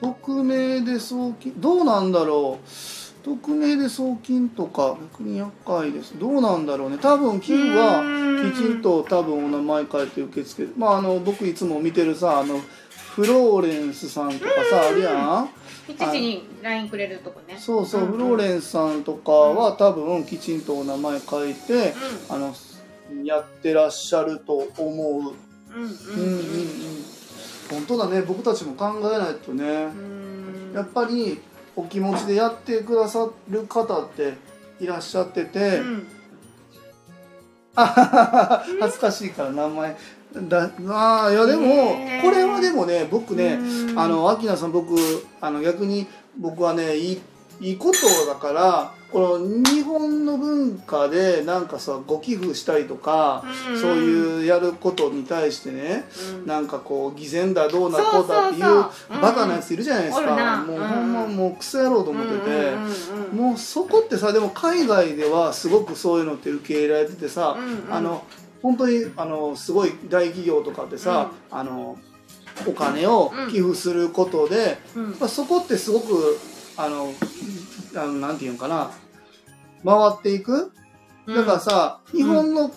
[0.00, 3.24] 匿名で送金どうなんだろう？
[3.24, 6.18] 匿名で送金とか逆に厄介です。
[6.18, 6.98] どうなんだろうね？
[6.98, 8.52] 多分寄付はうん。
[8.52, 10.64] きちんと多分お名前書いて受け付。
[10.64, 12.60] けるまああの僕いつも見てるさあの
[13.14, 15.48] フローレンスさんとかさあるやん？
[15.88, 17.56] 一時に LINE くれるとこね。
[17.58, 18.08] そうそう、うん。
[18.08, 21.94] うんフローレンスさんとかは多分きちんとお名前書いて、
[22.28, 22.54] あの
[23.24, 24.82] やってらっしゃると思う。
[24.82, 25.30] うんうん。
[25.30, 25.34] うん
[25.76, 27.03] うんうん
[27.70, 28.22] 本当だね。
[28.22, 30.72] 僕たちも考えないとね、うん。
[30.74, 31.40] やっぱり
[31.76, 34.34] お気持ちでやってくださる方って
[34.80, 36.06] いらっしゃってて、うん。
[37.74, 39.96] 恥ずかしいから名前。
[40.48, 43.98] だあーいやでもこれはでもね僕ねうん。
[43.98, 44.96] あの秋菜さん僕
[45.40, 46.06] あの逆に
[46.36, 47.20] 僕はねいい
[47.60, 56.04] いいことだからこの日本の文化でなんかさご寄付したりとか、うんそういうやることに対してね
[56.40, 56.46] うん。
[56.46, 58.64] なんかこう偽善だどうなこうだっていう
[59.22, 60.36] バカなやついるじゃないですおるな。
[60.36, 62.36] か、もううんほんまもうクソ野郎と思ってて。
[62.38, 62.94] うんうんうん
[63.34, 67.94] もうそこってさでも海外ではすごくそういうのって受け入れられててさ、うんうん。
[67.94, 68.24] あの
[68.62, 71.98] 本当にあのすごい大企業とかってさ、あの
[72.66, 75.10] お金を寄付することで、うん。
[75.18, 76.38] まあ、そこってすごく
[76.76, 77.12] あの
[77.96, 78.90] あのなんていうのかな。
[79.84, 80.72] 回っていく？
[81.26, 81.34] うん。
[81.34, 82.70] だからさ、日本の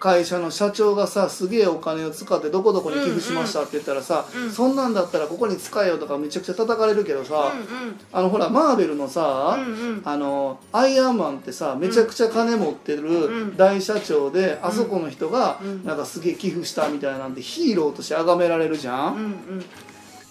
[0.00, 4.50] 会社の社長がさすげえお金を使ってどこどこに寄付しましたって言ったらさ、うん。
[4.50, 10.02] そんなんだったらここに使えよとかめちゃくちゃ叩かれるけどさ、うんあのほらマーベルのさ、うんうん。
[10.04, 13.56] あのアイアンマンってさめちゃくちゃ金持ってうるん。
[13.56, 15.84] 大社長で、あそこの人がうん。
[15.84, 19.64] なんかすげえ寄付したみたいなんてヒーローとして崇められるじゃん、うんうん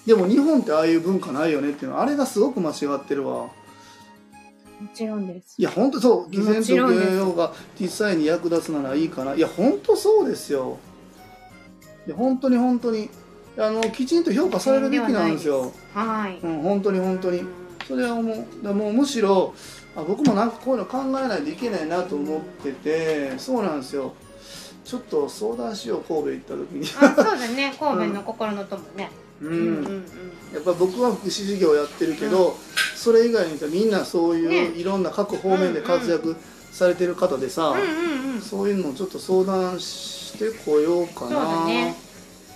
[0.05, 3.43] でも日本ってああいう文化ないよねっていうのはあれがすごく間違ってるわ。
[3.43, 3.51] も
[4.93, 5.55] ちろんです。
[5.57, 6.29] いや本当そう。
[6.29, 9.35] 偽善と芸能が実際に役立つならいいかな。
[9.35, 10.77] いや本当そうですよ。
[12.05, 13.09] いや本当に本当に。
[13.55, 15.71] あのきちんと評価されるべきなんですよ。
[15.93, 16.39] はい。
[16.41, 17.39] うん本当に本当に。
[17.39, 19.53] うんそれはもうだもうむしろ
[19.95, 24.13] あ僕もなんかこういうの考えないといけないなと思っててそうなんですよ。
[24.83, 26.87] ちょっと相談しよう神戸行った時に。
[26.99, 27.73] あそうだね。
[27.79, 29.09] 神戸の心の友ね。
[29.13, 29.85] ううんうん。
[29.85, 30.05] うん
[30.53, 32.55] やっぱ僕は福祉事業やってるけど、
[32.95, 34.65] それ以外にさみんなそういうね。
[34.79, 36.35] いろんな各方面で活躍
[36.71, 37.73] されてる方でさ、
[38.39, 41.65] そういうのをちょっと相談してこようかな。
[41.65, 41.95] ね。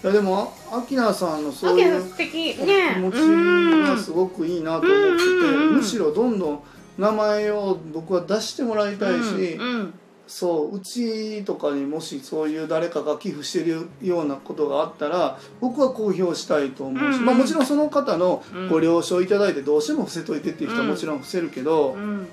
[0.04, 2.20] いやでもあきなさんのそういう気
[3.00, 6.64] 持ちうんがすごくいいなと思ってて、むしろどんどん
[7.00, 9.94] 名前を僕は出してもらいたいし、うんうん
[10.28, 17.20] そううちとかにもしそういう誰かが寄付してるようなことがあったら僕は公表したいと思うし、うん。
[17.20, 18.68] うんまあ、もちろんその方のうん。
[18.70, 22.28] ご了承いただいてどうしても伏せといてっていう人はもちろん伏せるけど、うん。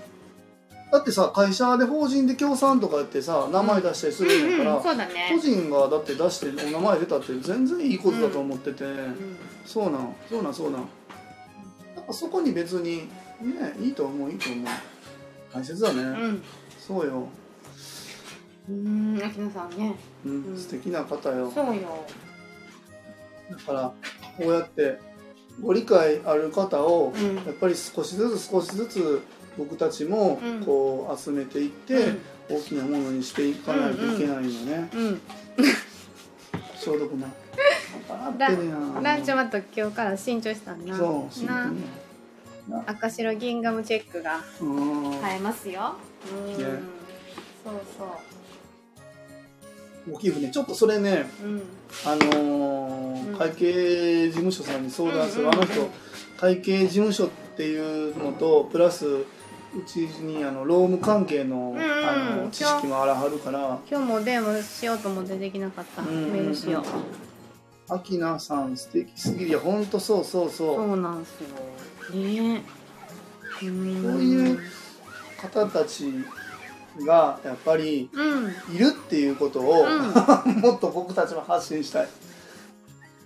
[0.90, 9.36] だってさ会社で法人で協賛とかやってさ名前出したりするんだから、うんそうだ個ね人がだって出してお名前出たって全然いいことだと思ってて、うん。
[9.64, 10.80] そうなんそうなんそうなん。
[10.80, 10.86] や
[12.00, 13.08] っぱそこに別に
[13.40, 14.66] ねいいと思ういいと思う。
[15.52, 16.42] 大切だね、うん。
[16.78, 17.28] そうよ、
[18.68, 19.94] うん秋野さんね。
[20.24, 20.58] うんうん。
[20.58, 21.50] 素敵な方よ。
[21.50, 22.04] そうよ。
[23.50, 23.92] だから
[24.38, 24.98] こうやって
[25.60, 27.36] ご理解ある方をうん。
[27.36, 29.22] やっぱり少しずつ少しずつ
[29.58, 30.64] 僕たちもうん。
[30.64, 32.14] こう集めていって
[32.48, 35.20] 大きなものにしていかないといけないよね、うん。
[36.76, 37.28] 消毒な
[39.02, 41.72] ランチョマット今日から新調したんなそうな。
[42.86, 45.20] 赤白ギンガムチェックがうん。
[45.20, 45.94] 買えますよ。
[46.30, 46.58] うん。
[46.58, 46.64] ね。
[47.64, 48.04] そうそ
[50.10, 50.50] 大きい船。
[50.50, 51.62] ちょっとそれねううん。
[52.04, 53.36] あのーうん。
[53.36, 55.90] 会計事務所さんに相談する、あの人
[56.36, 59.24] 会計事務所っていうのとプラスう
[59.86, 63.78] ちにあの労務関係の,、あの知識もあらはるから。
[63.90, 66.84] 今日もお電話しようと思ってできなかった、うんメールしよう。
[67.92, 69.50] アキナさん素敵すぎる。
[69.50, 70.76] いやほんとそうそうそう。
[70.76, 71.48] そうなんですよ。
[72.18, 72.62] ね。
[73.62, 74.58] えうんこういう
[75.40, 76.12] 方たち
[77.00, 78.74] がやっぱりうん。
[78.74, 79.88] いるっていうことを、う
[80.60, 82.08] もっと僕たちも発信したい。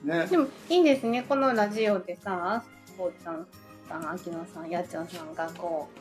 [0.05, 0.27] ね。
[0.27, 1.25] でもいいんですね。
[1.29, 2.63] このラジオでさ
[2.97, 3.47] こうちゃん
[3.89, 5.99] さん秋野さんやっちゃんさんがこう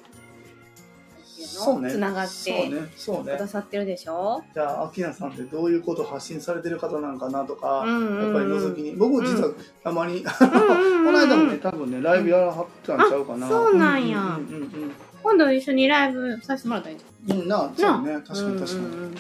[1.40, 1.92] そうね。
[1.92, 2.92] つながっそうてね。
[2.96, 3.34] そうね。
[3.34, 4.42] くださってるでしょ？
[4.54, 8.24] じゃあアキナさんってどういうことを発信されてる方なんかなとか、うんうんうん。
[8.24, 9.52] やっぱり覗きに僕実は
[9.84, 11.14] たまに、うんうんこうん。
[11.14, 14.20] の間もね多分ねライブやらはったんちゃうかな、あそうなんや。
[14.20, 14.92] うんうん
[15.28, 18.14] 今度一緒にライブさせてもらったらいいじうんなそうね。
[18.26, 19.16] 確かに確かに、うんうんうん。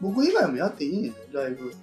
[0.00, 1.12] 僕以外もやっていいね。
[1.32, 1.74] ライブ。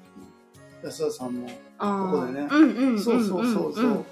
[0.84, 1.50] 安田さんも。
[1.78, 2.48] ここでね。
[2.50, 4.06] うんうんんんそうそうそうそう、ん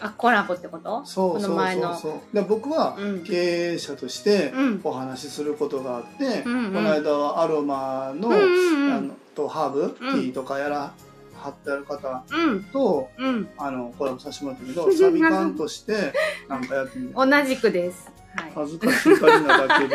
[0.00, 1.00] あコラボってこと？
[1.00, 2.34] こそうそうそうそう。
[2.34, 3.22] で僕はうん。
[3.22, 4.80] 経営者としてうん。
[4.82, 6.72] お話しすることがあって、うんうん。
[6.72, 8.92] この間はアロマの,、うんうんうん。
[8.94, 9.90] あのとハーブ、うん。
[9.90, 10.94] ティーとかやら
[11.34, 12.62] はってある方うん。
[12.64, 13.48] とうん。
[13.58, 16.14] あのコラボさせてもらったけどサビ缶として
[16.48, 17.12] なんかやってみる。
[17.14, 18.52] 同じくですはい。
[18.54, 19.94] 恥ずかしがりなだけで。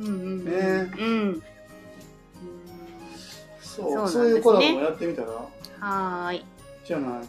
[0.00, 0.44] うんうんうん。
[0.44, 0.52] ね。
[0.98, 1.42] うん。
[3.60, 3.88] そう。
[3.88, 4.24] そうなんですね。
[4.24, 5.28] そういうコラボもやってみたら？
[5.80, 6.44] はーい。
[6.84, 7.24] じゃない。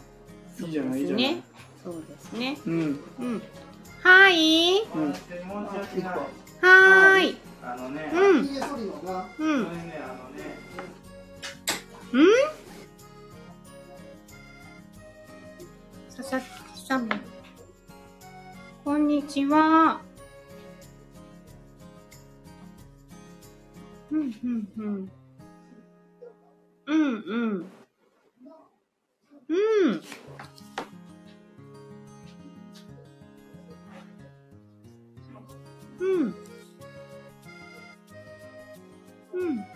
[0.64, 1.42] いいじゃないいいじゃない、
[1.84, 2.58] そうですね。
[2.66, 2.74] うん。
[3.20, 3.42] うん。
[4.02, 4.82] はーい。
[4.94, 5.12] うん。
[5.12, 7.36] はーい。
[7.62, 8.20] あのね、うん。
[8.38, 8.44] うん。
[8.44, 8.60] これね、
[10.00, 10.40] あのね、
[16.16, 16.42] 佐々
[16.74, 17.08] 木さん
[18.86, 20.00] こんにちは。
[24.12, 25.10] うんうんうん。
[26.86, 27.66] うんうん。
[29.48, 30.02] うん。
[35.98, 36.34] うん。
[39.32, 39.66] うん。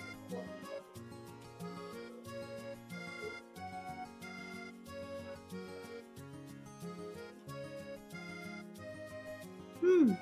[10.00, 10.18] うん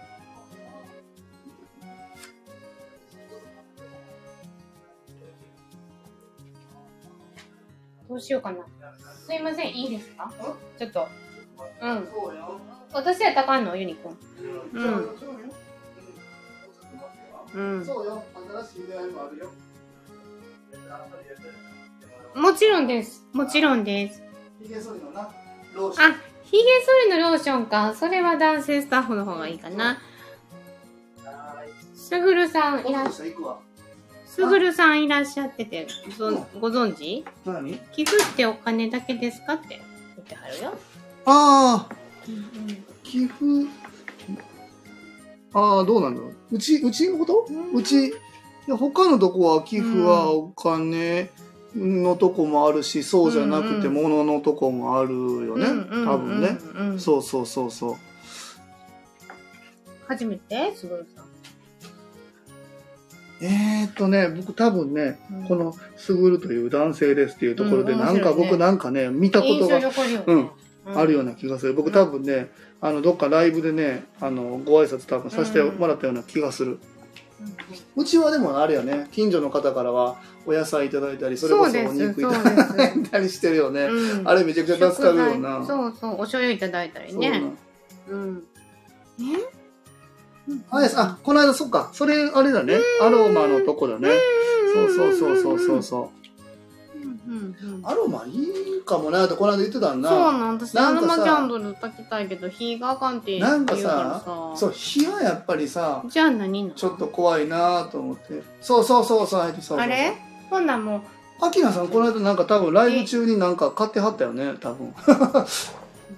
[8.09, 8.65] どうしようかな。
[9.27, 10.33] すいません、いいですか？
[10.79, 11.07] ちょっと。
[11.83, 12.09] うん。
[12.91, 14.17] 私やったらあかんのユニくん。
[14.73, 17.55] うん。
[17.55, 17.85] うん。
[17.85, 18.25] そうよ
[18.73, 19.11] 新しい出会い
[22.35, 23.27] もちろんです。
[23.35, 24.23] もちろんです。
[26.51, 27.95] ひげ剃りのなローションあ、ヒゲ剃りのローションか。
[27.95, 29.99] それは男性スタッフの方がいいかな。
[31.95, 33.59] すぐるさんいらっした行くわ。
[34.25, 35.87] すぐるさんいらっしゃってて、
[36.19, 37.25] ごご存知？
[37.45, 37.79] 何？
[37.93, 39.79] 寄付ってお金だけですかって。
[40.17, 40.73] 言ってはるよ。
[41.27, 41.95] ああ
[43.03, 43.35] 寄付？
[45.53, 46.35] ああどうなんだろう。
[46.53, 47.47] うちうちのこと？
[47.75, 48.07] うち？
[48.07, 48.13] い
[48.69, 51.31] や他のとこは寄付はお金
[51.77, 55.67] のとこもあるし、そうじゃなくてうん物のとこもあるよね、
[56.05, 56.59] 多分ね、
[56.99, 57.97] そうそうそうそう。
[60.07, 61.25] 初めてすぐるさん。
[63.41, 65.45] えー、っとね僕多分ね、うん。
[65.45, 69.93] この「すぐるという男性です」っていうところで、うんなんか僕なんかね見たことがね。
[70.27, 70.51] うん。
[70.87, 71.33] あるような。
[71.33, 71.75] な気がする。
[71.75, 72.49] 僕多分ね
[72.81, 76.79] あのどっかライブでねあのご挨拶多分させてもらったような気がする、
[77.97, 80.17] うちはでもあれよね近所の方からは
[80.47, 82.31] お野菜いただいたりそれこそお肉いた
[82.75, 84.29] だい たりしてるよね、うん。
[84.29, 85.65] あれめちゃくちゃ助かるよな。
[85.65, 87.43] そうそう、お醤油いただいたりね。
[88.09, 88.43] うん。
[89.21, 89.25] え？
[90.71, 91.91] あやさあこの間そっか。
[91.93, 92.79] それあれだね。
[93.03, 94.09] アロマのとこだね。
[94.75, 96.18] そうそうそうそうそうそう
[97.29, 100.09] うんアロマいいかもなってこの間言ってたんな。
[100.09, 108.43] そうなん私アロマキャンドル炊きたいけど火があかんって言うなんかささそう火はやっぱりさじゃあ何ちょっと怖いなと思って。
[108.63, 110.17] そうそうそうそうそうそうあれ？
[110.49, 111.03] ほんなんも
[111.41, 114.89] アキナさんこの間なんか多分ライブ中になんか買ってはったよね多分。
[114.89, 114.95] う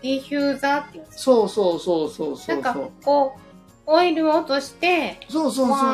[0.02, 3.40] ディフューザーってい うそうそうそうそうそなんかうそうこう
[3.92, 5.90] オイルを落としてそうそうワそう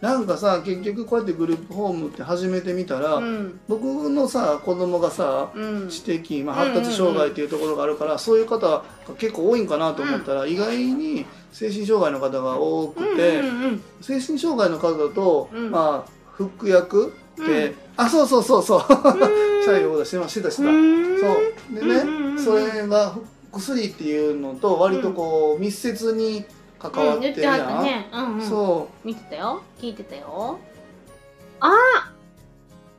[0.00, 3.60] なんかさ結局こうやってグループホームって始めてみたら、うん。
[3.68, 5.88] 僕のさ子供がさうん。
[5.88, 8.84] 知的、まあ、発達障害っていうところがあるから、そういう方が
[9.18, 15.70] 結構多いんかなと思ったら、意外に精神障害の方が多くて、うんうんうん精神障害の方だと、うん。
[15.70, 17.74] まあ服薬って、うん。
[17.96, 18.80] あそうそうそうそう。
[18.80, 19.64] うん。
[19.64, 21.20] シャイオーダーしてましてたしてた、うん。
[21.20, 21.74] そう。
[21.74, 23.16] でね、うんうんうんそれが
[23.52, 26.44] 薬っていうのと割とこう密接にうん
[26.80, 28.08] 言ってってるやん、はったね。
[28.12, 28.42] うんうん。
[28.42, 29.62] そ見てたよ。
[29.80, 30.58] 聞いてたよ。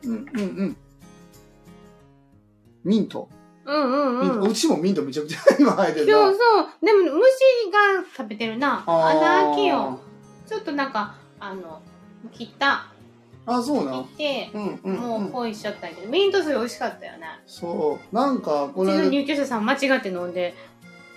[0.04, 0.78] ううんうんうん。
[2.84, 3.30] ミント、
[3.66, 4.50] うんうんうん。
[4.50, 6.14] うちもミントめちゃくちゃ今生えてるな。
[6.14, 6.86] そうそう。
[6.86, 8.84] でも虫が食べてるな。
[8.86, 10.00] 穴開きよ
[10.48, 11.82] ちょっとなんかあの
[12.32, 12.88] 切った。
[13.46, 16.10] あそうな切ってうんうん、もう、うん恋しちゃったけど。
[16.10, 17.28] ミント水美味しかったよね。
[17.46, 18.16] そう。
[18.16, 20.54] なんかこうちの入居者さん間違って飲んで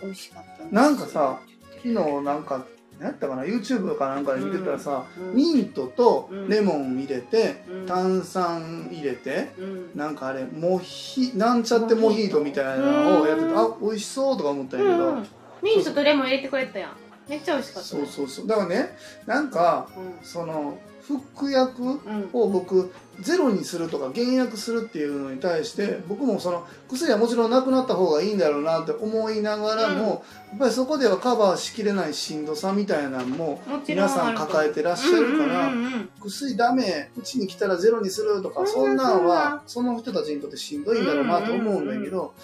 [0.03, 1.41] 美味しかったなんかさ
[1.83, 2.65] 昨日なんか
[2.99, 5.35] 何やったかな？YouTube かなんかで見てたらさ、うん。
[5.35, 6.49] ミントとうん。
[6.49, 7.87] レモン入れて、うん。
[7.87, 9.91] 炭酸入れてうん。
[9.95, 13.59] なんかあれモヒなんちゃってモヒートみたいなのをやっててうん。
[13.59, 15.17] あ美味しそうとか思ったんやけど、うん。
[15.17, 15.27] うん
[15.63, 16.91] ミントとレモン入れてくれたやん。
[17.29, 17.89] めっちゃ美味しかった。
[17.89, 18.47] そうそうそう。
[18.47, 20.25] だからねなんかうん。
[20.25, 22.31] その服薬うん。
[22.33, 35.73] を僕ゼロにするとか減薬するっていうのに対して僕もその薬はもちろんなくなった方がいいんだろうなって思いながらも、やっぱりそこではカバーしきれないしんどさみたいなのも皆さん抱えてらっしゃるから、
[36.21, 38.67] 薬ダメうちに来たらゼロにするとかうん。
[38.67, 42.35] そんなんはなその人たちにとってしんどいんだろうなと思うんだけど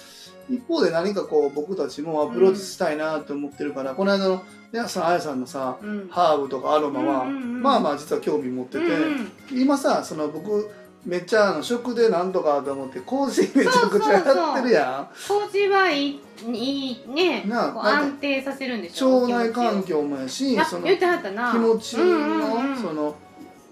[0.51, 4.43] 一方で何かこう僕たちもアプローチしたいなって思ってるからこの間の
[4.73, 6.09] ねそのあやさんのさうん。
[6.11, 9.62] ハーブとかアロマはうんうんうんまあまあ実は興味持っててうんうん。
[9.62, 10.71] 今さその僕
[11.07, 19.27] めっちゃあの食でなんとかと思って麹めちゃくちゃやってるや麹はいいいいね安定させるんでしょ？
[19.27, 21.53] ん腸内環境もやしそのあ言ってはったな。
[21.53, 23.16] 気持ちのうんうんうんその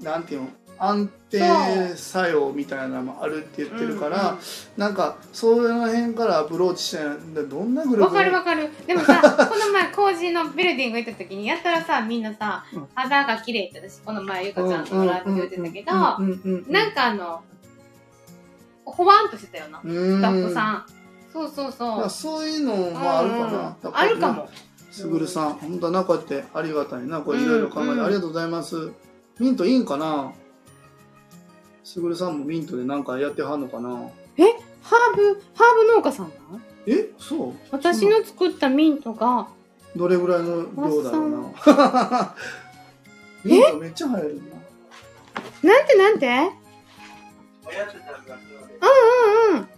[0.02, 1.12] なんていうの安定
[1.96, 4.38] 作用みたいなのもあるって言ってるから、うん
[4.76, 8.70] なんかその辺からアプローチしてどんなグルーわプかるわかる。
[8.86, 9.20] でもさ
[9.50, 12.88] この前麹のビルディング行った時にやったらさみんなさうん。
[12.94, 17.42] 肌が綺麗って私この前ゆかちゃんとライブで言ってたけどうんうんうんうんなんかあの
[18.84, 20.86] ほわんとしてたよなスタッフさん。
[21.32, 22.10] そうそうだそう。
[22.10, 24.48] そういうのもあるかな、うんあるかも。
[24.90, 25.54] すぐるさん。
[25.54, 27.20] 本当はなこうやってありがたいな。
[27.20, 28.04] これいろいろ考えて、うんうん。
[28.04, 28.90] ありがとうございます。
[29.38, 30.32] ミントいいんかな？
[31.86, 33.88] すぐるさんもミントでなんかやってはんのかな？
[33.90, 36.62] ハーブハーブ農家さんなん？
[36.84, 37.10] え？
[37.16, 37.52] そう？
[37.70, 39.46] 私の作ったミントが
[39.94, 42.34] どれぐらいの量だろうな？
[43.44, 44.42] ミントめっちゃ流行る
[45.62, 45.70] な。
[45.70, 46.26] なんてなんて？
[46.26, 46.34] うん
[49.54, 49.68] うんうん。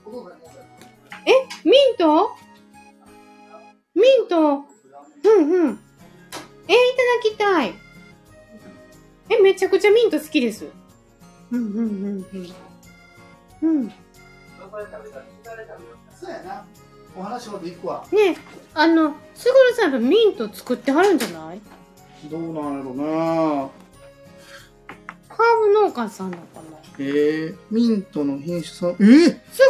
[1.64, 2.30] ミント？
[3.94, 4.34] ミント？
[4.38, 5.78] うんうん。
[6.68, 7.74] えいただきたい。
[9.28, 10.64] えめちゃくちゃミント好きです
[11.50, 12.26] うんうんうん
[13.62, 13.80] うん。
[13.80, 13.92] うん。
[16.20, 16.64] そうやな。
[17.16, 18.04] お話まで行くわ。
[18.12, 18.36] ねえ
[18.74, 21.60] あのすぐるさんやっぱミント作ってはるんじゃない？
[22.30, 23.04] どうなんやろな。
[25.38, 26.78] ーブ農家さんなのかな？
[26.98, 28.94] えー、ミントの品種さん、え？
[28.94, 29.62] ー、す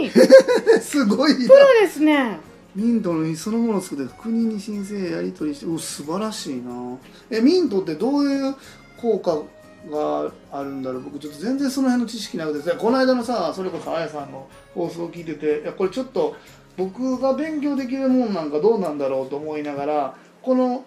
[0.00, 0.10] ごい！
[0.80, 1.38] すごいな。
[1.38, 2.38] プロですね。
[2.74, 6.96] ミントの品種そのものを作って国に申請やり取りしてう素晴らしいな。
[7.30, 8.54] えミントってどういう
[9.00, 9.42] 効果
[9.88, 16.36] があるんだろう僕ちょっと全然その辺の知識なくてさこの間のさそれこそあやさんの放送を聞いてていやこれちょっと
[16.76, 20.84] 僕が勉強できるもんなんかどうなんだろうと思いながらこの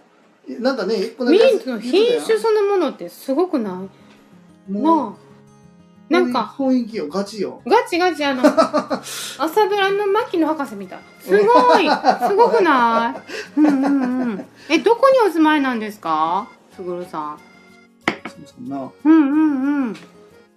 [0.48, 3.84] なんかねミ間ントの品種そのものってすごくな
[4.70, 4.72] い？
[4.72, 5.16] もう。
[6.10, 8.44] なんか、雰囲気よガチよガチガチあの、
[9.40, 11.00] 朝ドラの牧野博士みたい。
[11.22, 11.90] すごい
[12.28, 13.16] すごくな
[13.58, 13.60] い？
[13.60, 14.46] うんうんうん。
[14.70, 16.48] え、どこにお住まいなんですか？
[16.76, 17.38] すぐるさん。
[18.36, 18.92] そうそうな。
[19.04, 19.96] うんうんうん。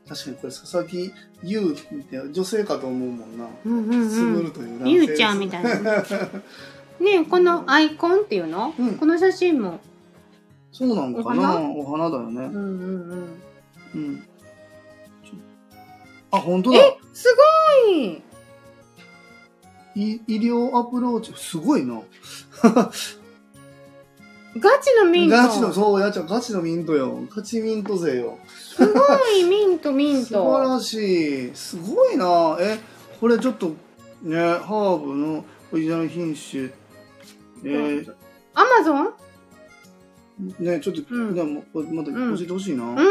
[0.08, 1.12] 確かにこれ佐々木
[1.42, 3.46] 優って女性かと思うもんな。
[3.64, 4.34] うんうんすうん。
[4.34, 4.90] ぐるという男性。
[4.92, 5.70] ゆうちゃんみたいな。
[7.00, 8.94] ねえこのアイコンっていうの、うん。
[8.94, 9.80] この写真も。
[10.72, 11.60] そうなのかな？
[11.60, 12.10] お花？
[12.10, 12.42] だよね。
[12.44, 13.42] うんうんうん。
[13.94, 14.28] うん。
[16.30, 16.78] あ本当だ。
[16.78, 17.26] え、す
[17.86, 18.22] ごい！
[19.94, 21.32] い医療アプローチ。
[21.36, 22.00] すごいな
[24.58, 25.36] ガチのミント。
[25.36, 27.20] ガチのそうやっちゃんガチのミントよ。
[27.34, 28.38] ガチミント勢よ。
[28.46, 29.00] すご
[29.30, 30.58] いミントミン素晴ト。
[30.58, 31.54] らしい。
[31.54, 32.56] すごいな。
[32.60, 32.78] え
[33.20, 33.74] これちょっと
[34.22, 36.70] ねハーブのオリジナル品種。
[37.64, 38.14] えー
[38.54, 39.12] アマゾン？
[40.58, 41.34] ねちょっと、うん。
[41.34, 43.06] ねもうまた教えてほしいな、うんうん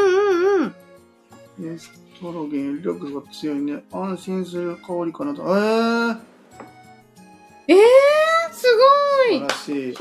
[1.60, 1.76] うん。
[1.76, 3.84] エストロゲン力が強いね。
[3.91, 5.43] 安心する香りかなと。
[5.43, 6.18] えー、
[7.68, 7.78] えー、
[8.52, 9.40] すごいい。
[9.40, 9.94] ひじり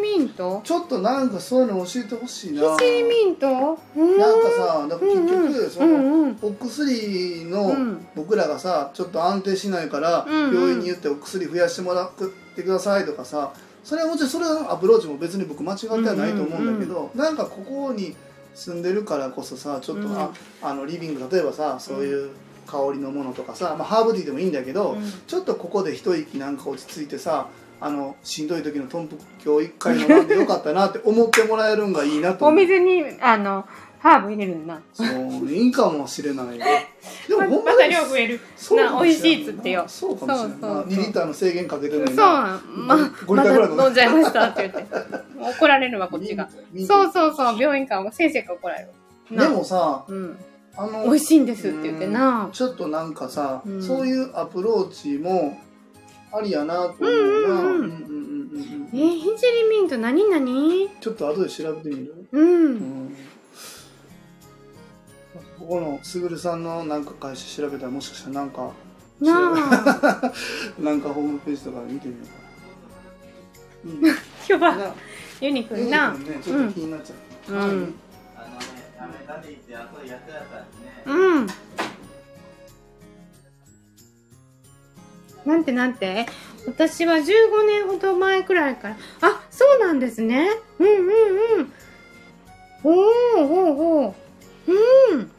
[0.00, 0.60] ミント？
[0.64, 2.76] ちょっとなんかそういうの教えてほしいな。
[2.76, 3.78] ひじりミント？
[3.96, 4.18] うん。
[4.18, 8.06] なんかさだから結局、その、お薬の、うん。
[8.14, 12.10] 僕らがさちょっと安定しないから、病院に言ってお薬増やしてもらっ
[12.56, 13.52] てくださいとかさ
[13.84, 18.14] それはもちろんそれのアプローチも別に僕間違ってはないと思うんだけど、なんかここに
[18.54, 20.30] 住んでるからこそさちょっと、うんあ
[20.62, 22.30] あのリビング例えばさそういう
[22.66, 25.12] 香りのものとかさ、まあ、ハーブティーでもいいんだけど、うん。
[25.26, 27.48] ちょっとここで一息なんか落ち着いてさ
[27.80, 32.46] あのしんどい時の豚腹今日一回飲んでよかったなって思ってもらえるんがいいなと。
[32.46, 33.64] お水にあの
[34.00, 34.80] ハーブ入れるんだ。
[34.92, 38.40] そういいかもしれないでもまほんまに量増える。
[38.76, 39.84] な美味しいっつってよ。
[39.86, 40.68] そうかもしれんな。
[40.68, 40.86] そうそうそう。
[40.88, 42.16] 2リッターの制限かけてるのそう。
[42.16, 42.18] に
[42.86, 44.94] まな5まだ飲んじゃいましたって言って。
[45.58, 46.48] 怒られるわこっちが。
[46.86, 48.88] そうそうそう病院から先生が怒られる。
[49.36, 50.38] なでもさうん。
[50.76, 53.82] あの美味しいんですって言ってなちょっとなんかさ、うん。
[53.82, 55.58] そういうアプローチも
[56.32, 57.08] ありやなと思うな。
[57.08, 58.98] うんうんうんうんうんうんうん。
[58.98, 60.88] えー、ひじりミント何何？
[61.00, 62.28] ちょっと後で調べてみる？
[62.32, 62.74] ううん。
[63.08, 63.16] ん
[65.58, 68.72] ここのすぐるさんのなんか会社調べたらもしかしたらなんか
[69.20, 70.32] なあ。
[70.80, 74.08] なんかホームページとかで見てみようか。
[74.08, 74.14] な。
[74.48, 74.94] 今日はな
[75.40, 77.14] ユニくユニんなちょっと気になっちゃ
[77.50, 77.52] う。
[77.52, 77.94] うん。
[81.06, 81.46] うん
[85.44, 86.26] なんてなんて？
[86.66, 87.22] 私は15
[87.66, 88.96] 年ほど前くらいから。
[89.22, 90.50] あそうなんですね。
[90.78, 90.96] うんうん
[91.60, 91.72] うん。
[92.84, 92.94] おー
[93.40, 93.46] おー
[94.08, 94.14] おー。
[95.12, 95.30] うん。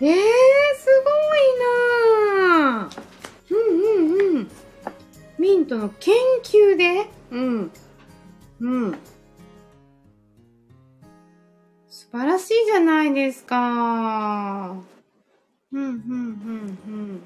[0.00, 1.48] えー、すごい
[2.46, 2.88] な。
[2.90, 2.98] ー
[3.50, 4.50] うんうんうん。
[5.38, 6.14] ミントの研
[6.44, 7.10] 究で？
[7.32, 7.72] うん。
[8.60, 8.98] うん。
[11.88, 14.76] 素晴らしいじゃないですか。
[15.72, 17.22] うん、うん、うん、うん。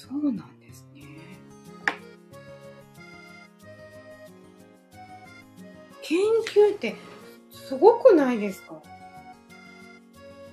[0.00, 1.02] そうなんですね。
[6.02, 6.18] 研
[6.70, 6.96] 究って
[7.50, 8.82] すごくないですか？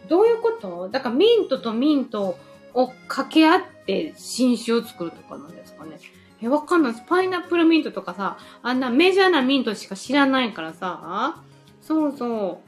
[0.09, 0.89] どういうこと？
[0.89, 2.37] だからミントとミント
[2.73, 5.97] を掛け合って新種を作るとかなんですかね
[6.41, 7.05] え、わかんないです。
[7.07, 11.41] パイナップルミントとかさ、あんなメジャーなミントしか知らないからさ。
[11.81, 12.61] そうそ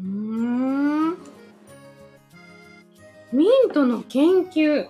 [0.00, 0.02] う。
[0.02, 1.18] うーん。
[3.32, 4.86] ミントの研究。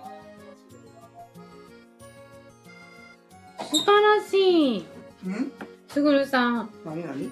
[3.69, 4.85] 素晴らしい。
[5.25, 5.51] うん？
[5.87, 7.29] すぐるさん、何何？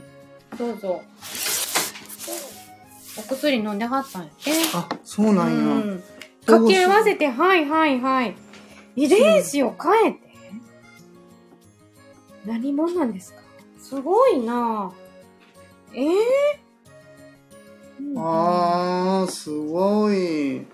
[0.57, 1.01] どうぞ。
[3.17, 4.51] お薬飲んではったんやって。
[4.73, 5.53] あ、そうなんや。
[5.53, 6.03] うん
[6.45, 8.35] 掛け合わせて、はいはいはい。
[8.95, 10.19] 遺伝子を変えて、
[12.45, 13.41] 何者なんですか？
[13.81, 15.97] すごいなぁ。
[15.99, 16.13] えぇ、
[18.17, 20.65] あー、すごい。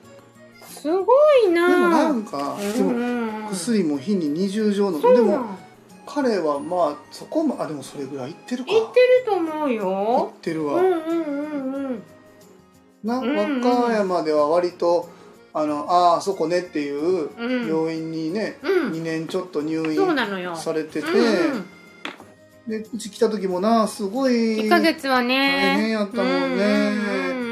[0.83, 1.13] すご
[1.47, 1.69] いなぁ。
[1.69, 4.99] でもなんか、でもも薬も日に20錠の。
[4.99, 5.45] でも
[6.05, 8.71] 彼はまあ、そこも、あ、でもそれぐらいいってるか。
[8.71, 10.33] 言ってると思ういっよ。
[10.41, 10.75] てるわ。
[10.75, 12.03] うんうんうんうん。
[13.01, 15.07] な、うんうん和歌山では割と、
[15.53, 17.67] あの、ああ、そこねっていううん。
[17.67, 18.91] 病院にね、うん。
[18.91, 20.55] 2年ちょっと入そう院。
[20.57, 21.65] されてて、うんうん
[22.67, 25.89] でうち来た時もなすごい1ヶ月は大変ね。
[25.91, 27.49] やったもんね、うんうんう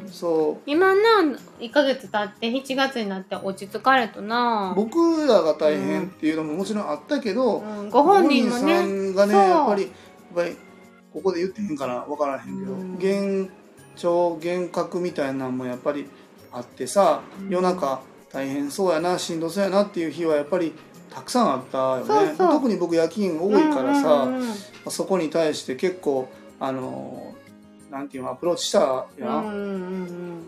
[0.04, 1.00] うんそ今な、
[1.60, 4.72] 1ヶ月経って7月になって落ち着かれとうな。
[4.76, 8.78] 僕らが大変っていうのももちろんあったけど、うんご本人もごね。
[8.78, 9.90] さんがねやっぱりやっ
[10.34, 10.56] ぱり
[11.12, 12.92] ここで言ってへんかな分からへんけど、うん。
[12.94, 13.50] 幻
[13.96, 16.06] 聴幻覚みたいなのもやっぱり
[16.52, 17.48] あってさ、うん。
[17.50, 18.00] 夜中
[18.32, 20.72] 大変そうやなしんどそうやなっていう日はやっぱり
[21.10, 22.34] たくさんあったよね。
[22.36, 24.54] 特に僕夜勤多いからさ、うんうん
[24.90, 26.28] そこに対して結構
[26.60, 27.34] あの
[27.90, 29.54] なんていうのアプローチしたやうんうん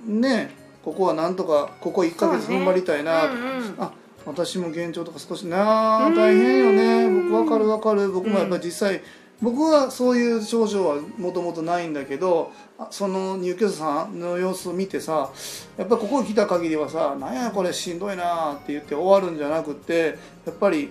[0.06, 3.22] うんん、ねここはなんとかここ1ヶ月踏ん張りたいな。
[3.22, 3.74] とかうんうん。
[3.78, 3.92] あ
[4.24, 7.22] 私も現状とか少しなあ大変よね。
[7.28, 8.12] 僕わかるわかる。
[8.12, 9.02] 僕もやっぱり実際、
[9.42, 15.30] 僕はそういう症状はもともとないんだけどあその入居者さんの様子を見てさ
[15.76, 20.16] やっぱここに来た限りはさ「なんやこれしんどいな」って言って終わるんじゃなくって
[20.46, 20.90] やっぱり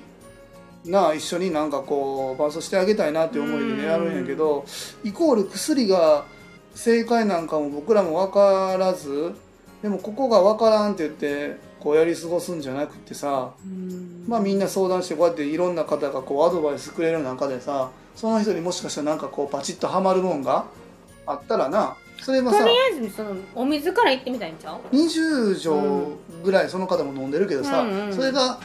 [0.85, 4.63] なあ一緒になんかこう伴走してあげたいなって思いでねやるんやけど
[5.03, 6.25] イコール薬が
[6.75, 9.33] 正解なんかも僕らも分からず
[9.85, 14.25] でもここが分からんって言ってこうやり過ごすんじゃなくってさうん。
[14.27, 20.65] まあみんな相談してこうやっていろんな方がこうアドバイスくれる中でさその人にもしかしたらなんかこうパチッとはまるもんが
[21.27, 28.59] あったらなそれもさとりあえずそのお水から行ってみたいんちゃう？20錠ぐらいその方も飲んでるけどさ、うんうんそれが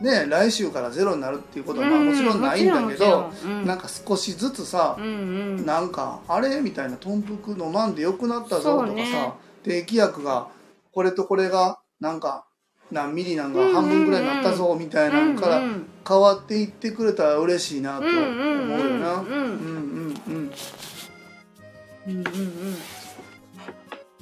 [0.00, 3.64] ね来週からゼロになるっていうことはまあもちろんないんだけど、うん。
[3.64, 5.08] なんか少しずつさう、んう
[5.62, 5.64] ん。
[5.66, 6.60] なんかあれ？
[6.60, 9.32] みたいな豚腹飲まんでよくなったぞとかさ、ね。
[9.62, 10.48] 低気薬が
[10.96, 12.46] これとこれがなんか
[12.90, 15.60] 何ミリなんか半分ぐらいになったぞみたいなのから
[16.08, 19.16] 変わっていってくれたら嬉しいなと思うよな。
[19.16, 19.42] うんう
[20.22, 20.54] ん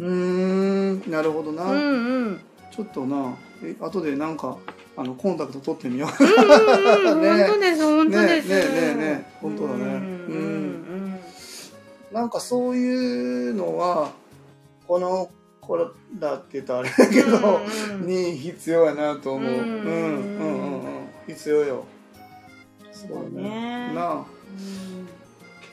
[0.01, 2.41] うんなるほどな、うんうん、
[2.73, 4.57] ちょっとなえ後でなんか
[4.97, 6.25] あのコンタクト取ってみよう。
[6.25, 8.49] うん、 ね、です本当です。
[8.49, 9.33] ねねねね。
[9.41, 9.85] 本当だね。
[9.85, 11.21] うん、うん、
[12.11, 14.11] なんかそういうのは
[14.89, 15.31] この
[15.67, 15.85] これ
[16.19, 20.85] だって言ったらあれだけど、うんうんに必要やなと思う、うん、うんうんうん。
[20.87, 21.85] うん必要よ。
[22.93, 23.93] そうね。
[23.95, 24.15] なあ。
[24.15, 24.25] うん。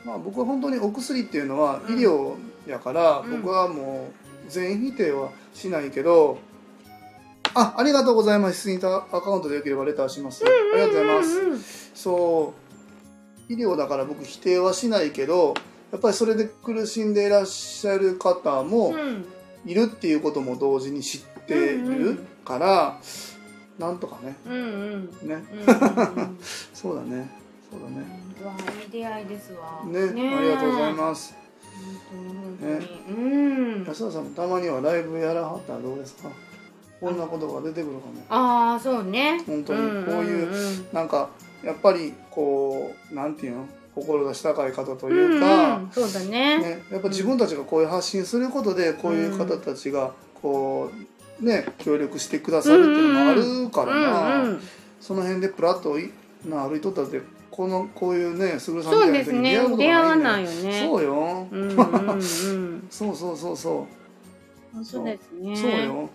[0.06, 2.36] まあ僕は本当にお薬っていうのは医療
[2.66, 3.42] やから、うん。
[3.42, 4.08] 僕はも
[4.48, 6.40] う全否定はしないけど
[7.54, 8.62] あありがとうございます。
[8.62, 11.24] ツイッターアカウントでよければレターします、ありがとうございま
[11.58, 12.54] す、そ
[13.50, 13.54] う。
[13.54, 15.54] 医療だから僕否定はしないけど
[15.92, 19.26] やっぱりそれで苦しんでいらっしゃる方もうん
[19.66, 23.00] いるっていうことも同時に知ってるから、
[23.80, 24.36] なんとかね。
[24.46, 25.06] うんうん。
[25.06, 25.10] ね。
[25.26, 26.38] うんうん
[26.74, 27.30] そうだね。
[27.70, 28.06] そうだね。
[28.42, 28.54] うわ
[28.84, 29.84] いい出会いですわ。
[29.86, 31.36] ねありがとうございます。
[32.12, 33.28] 本当に本当に。
[33.28, 33.86] うん。
[33.86, 36.30] 安田さんもたまにはライブやらはったらどうですか？
[37.00, 38.14] こんなことが出てくるかも。
[38.30, 39.42] ああそうね。
[39.48, 39.80] 本当に。
[39.82, 40.06] んんん。
[40.06, 40.50] こういう
[40.94, 41.30] なんか
[41.64, 43.68] やっぱりこうなんていうの？
[43.96, 46.58] 志高い方というか、んんそうだね。
[46.60, 50.90] ね、やっぱ自分たちがこういう発信することでこういう方たちがこ
[51.42, 54.62] うね協力してくださるっていうのもあるからな、うんうん
[55.02, 56.12] その辺でプラッとい
[56.48, 60.52] な歩いとったってこのこういうねすさんそうみたいな人に出会うことがなないいよ。
[60.52, 62.88] ねんだよそうよ、うんうんうん。
[62.90, 63.88] そうそうそうそ
[64.72, 64.76] う。
[64.76, 65.58] 本当ですね。
[65.58, 66.10] そうよ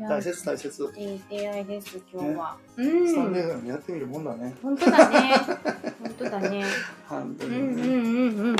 [0.00, 0.92] 大切大切。
[0.96, 4.54] いい出会いです今日は、スタンうんレーフやってみるもんだね。
[4.62, 5.34] 本当だね。
[6.02, 6.64] 本当だね。
[7.08, 8.56] 本当にね、うんうんうんうん。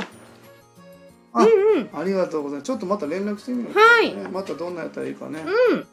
[1.33, 1.89] あうんうん。
[1.93, 2.67] ありがとうございます。
[2.67, 3.69] ちょっとまた連絡してみる？
[3.73, 4.15] はい。
[4.15, 5.79] ねまたどんなやったらいいかね、うん。
[5.81, 5.87] さ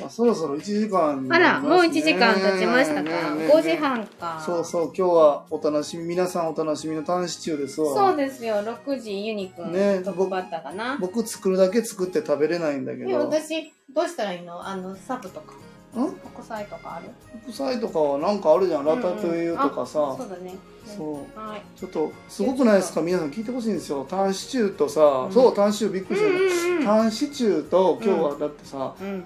[0.00, 3.02] あそろそろ1時間になあら、もう1時間経ちましたか？
[3.02, 4.42] ねえねえ5時半か。
[4.44, 8.56] そうそう今日はお楽しみ皆さんお楽しみの短シチューですわそうですよ。
[8.56, 10.98] 6時ユニくん、ねトップバッターかな？
[11.00, 14.66] 僕作るだけ作って食べれないんだけえ、ど私、どうしたらいいの？
[14.66, 15.52] あの、サブとか。
[15.52, 15.56] ん？
[15.96, 17.08] 白菜とかある？
[17.44, 20.54] 副菜とかはなんかあるじゃんラタトゥイユとかさ、そうだね。
[20.86, 21.62] そうはい。
[21.78, 23.00] ちょっとすごくないですか？
[23.02, 29.24] 皆さん聞いてほしいんですよタンシチューとさ、うんそうタンシチューびっくりした、うんうんタンシチューと今日はだってさ、うん。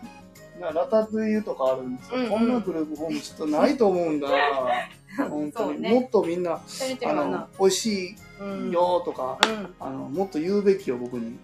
[0.63, 2.31] なラタトゥイユとかあるんですよ、うんうん。
[2.31, 4.29] こんなグループホームちょっとないと思うんだ。
[5.29, 5.91] 本当に、ね。
[5.91, 7.47] もっとみんなあの。
[7.61, 8.71] 美味しいうん。
[8.71, 9.75] よとか、うん。
[9.79, 11.39] あのもっと言うべきよ僕に。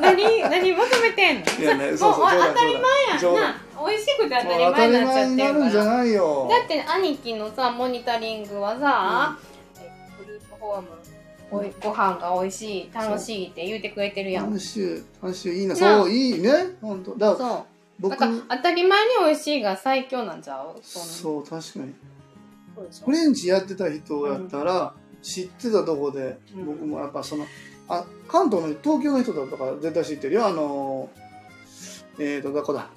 [0.00, 0.72] 何、何？
[0.72, 1.52] 求めてんの？
[1.60, 3.34] いやねそうそう当たり前やん。
[3.36, 3.60] な。
[3.86, 9.36] 美味しくて当たりもう当たり前になっちゃってるだって兄貴のさモニタリングはさ、
[9.80, 10.88] えグループホーム
[11.50, 14.46] おいご飯が美味しい楽しいって言うてくれてるやん。
[14.46, 15.64] 短州短州い。
[15.64, 15.74] いな。
[15.74, 16.50] なそういいね。
[16.80, 17.16] 本当。
[17.16, 17.64] だから
[18.00, 20.78] そうだ僕から当たり前に美味しいが最強なんちゃう？
[20.82, 21.94] そう確かに。
[23.04, 26.66] フレンチやってた人やったら知ってたとこで、うん。
[26.66, 27.46] 僕もやっぱその
[27.88, 30.46] あ関東の東京の人だったから絶対知ってるよ。
[30.46, 31.08] あの
[32.18, 32.88] えーとどこだ？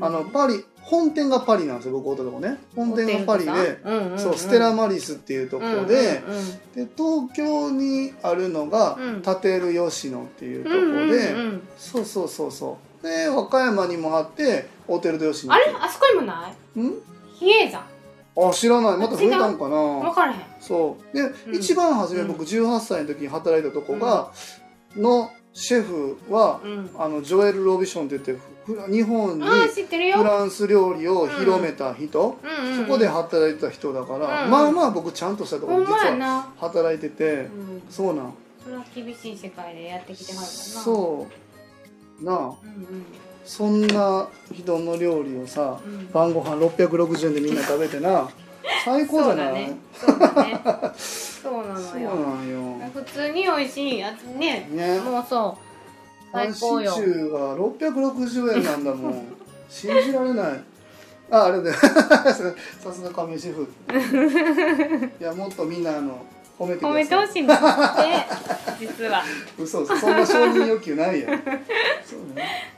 [0.00, 1.94] あのパリ本店がパリなんですよ。
[1.94, 2.58] 僕おったとこね。
[2.76, 3.54] 本店がパリで、う
[3.90, 4.18] んうんうん。
[4.18, 9.22] そうステラマリスっていうところで、うんうんうんで東京にあるのが、うん。
[9.22, 11.68] タテル吉野っていうところで、うんうんうん。
[11.78, 15.66] そうそうそうそうで和歌山にもあってホテルで吉野あれ？
[15.78, 16.80] あそこにもない？
[16.80, 16.94] ん？
[17.38, 17.84] 比叡山。
[18.36, 18.96] あ知らない。
[18.96, 19.76] また増えたんかな。
[19.76, 20.38] 分からへん。
[20.58, 21.16] そう。
[21.16, 21.54] で、うん。
[21.54, 22.28] 一番初めうん。
[22.28, 24.32] 僕18歳の時に働いたとこが、
[24.96, 26.90] のシェフは、うん。
[26.98, 32.86] あのジョエル・ロビションって言って日本にフランス料理を広めた人、うんうんうん。
[32.86, 37.82] そこで働いてた人だから、うんまあまあ僕ちゃんとしたところに実は働いてて、うん。
[37.88, 38.34] そうなん。
[38.64, 40.50] それは厳しい世界でやってきてはるからな。
[40.80, 41.43] そう
[42.24, 42.52] な。
[43.44, 46.10] そんな人の料理をさうん。
[46.12, 48.28] 晩ご飯660円でみんな食べてな。
[48.84, 49.72] 最高じゃない？
[49.94, 50.60] そうだね。
[51.44, 52.78] そうなのよ。
[52.94, 54.66] 普通に美味しいやつね。
[54.72, 54.98] ね。
[55.00, 55.64] もうそう。
[56.32, 56.92] 最高よ。
[56.92, 59.22] チューが660円なんだもん。
[59.68, 60.60] 信じられない。
[61.30, 61.76] ああれだよ。
[61.76, 62.42] さす
[63.02, 63.68] が亀井シェフ。
[65.20, 66.18] いやもっとみんなあの
[66.58, 66.92] 褒めてください。
[66.92, 69.22] 褒めてほしいんだって実は。
[69.58, 71.30] 嘘嘘そんな承認欲求ないやん。
[72.04, 72.72] そうね。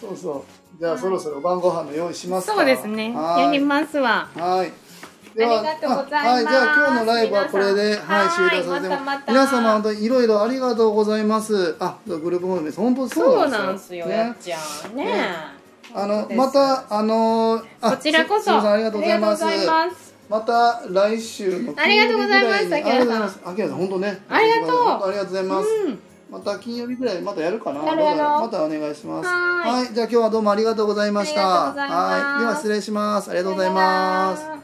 [0.00, 0.42] そうそう。
[0.78, 2.54] じゃあそろそろ晩ご飯の用意しますか。
[2.54, 3.12] そうですね。
[3.14, 3.44] はい。
[3.44, 4.28] やりますわ。
[4.36, 4.72] はい。
[5.38, 6.34] ありがとうございます。
[6.34, 9.32] はい、じゃあ今日のライブはこれで、はい、終了させてはいまたまた。
[9.32, 11.76] 皆様本当にいろいろありがとうございます。
[11.78, 12.78] あ、グループホームです。
[12.78, 14.06] 本当そうななんですよ。
[14.06, 14.34] ね。
[14.40, 14.58] ちゃ
[14.92, 14.96] ん。
[14.96, 15.56] ね
[15.94, 18.52] あのまたあのーあこちらこそ。
[18.52, 19.18] ありがとうござい
[19.66, 20.05] ます。
[20.28, 23.40] また来週のありがとうございますありがとうございます。
[23.44, 24.24] あきらさん本当ね。
[24.28, 25.68] ありがとうありがとうございます。
[25.68, 25.98] うん
[26.28, 27.82] また金曜日ぐらいまたやるかな。
[27.82, 29.28] またお願いします。
[29.28, 31.72] はーいはい、じゃあ今日はどうもありがとうございました。
[31.72, 33.30] はい、では失礼します。
[33.30, 34.42] ありがとうございます。
[34.42, 34.58] は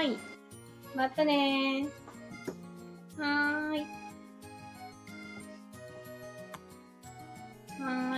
[0.00, 0.18] ーい
[0.96, 3.80] またねーはーい
[7.80, 8.02] はーい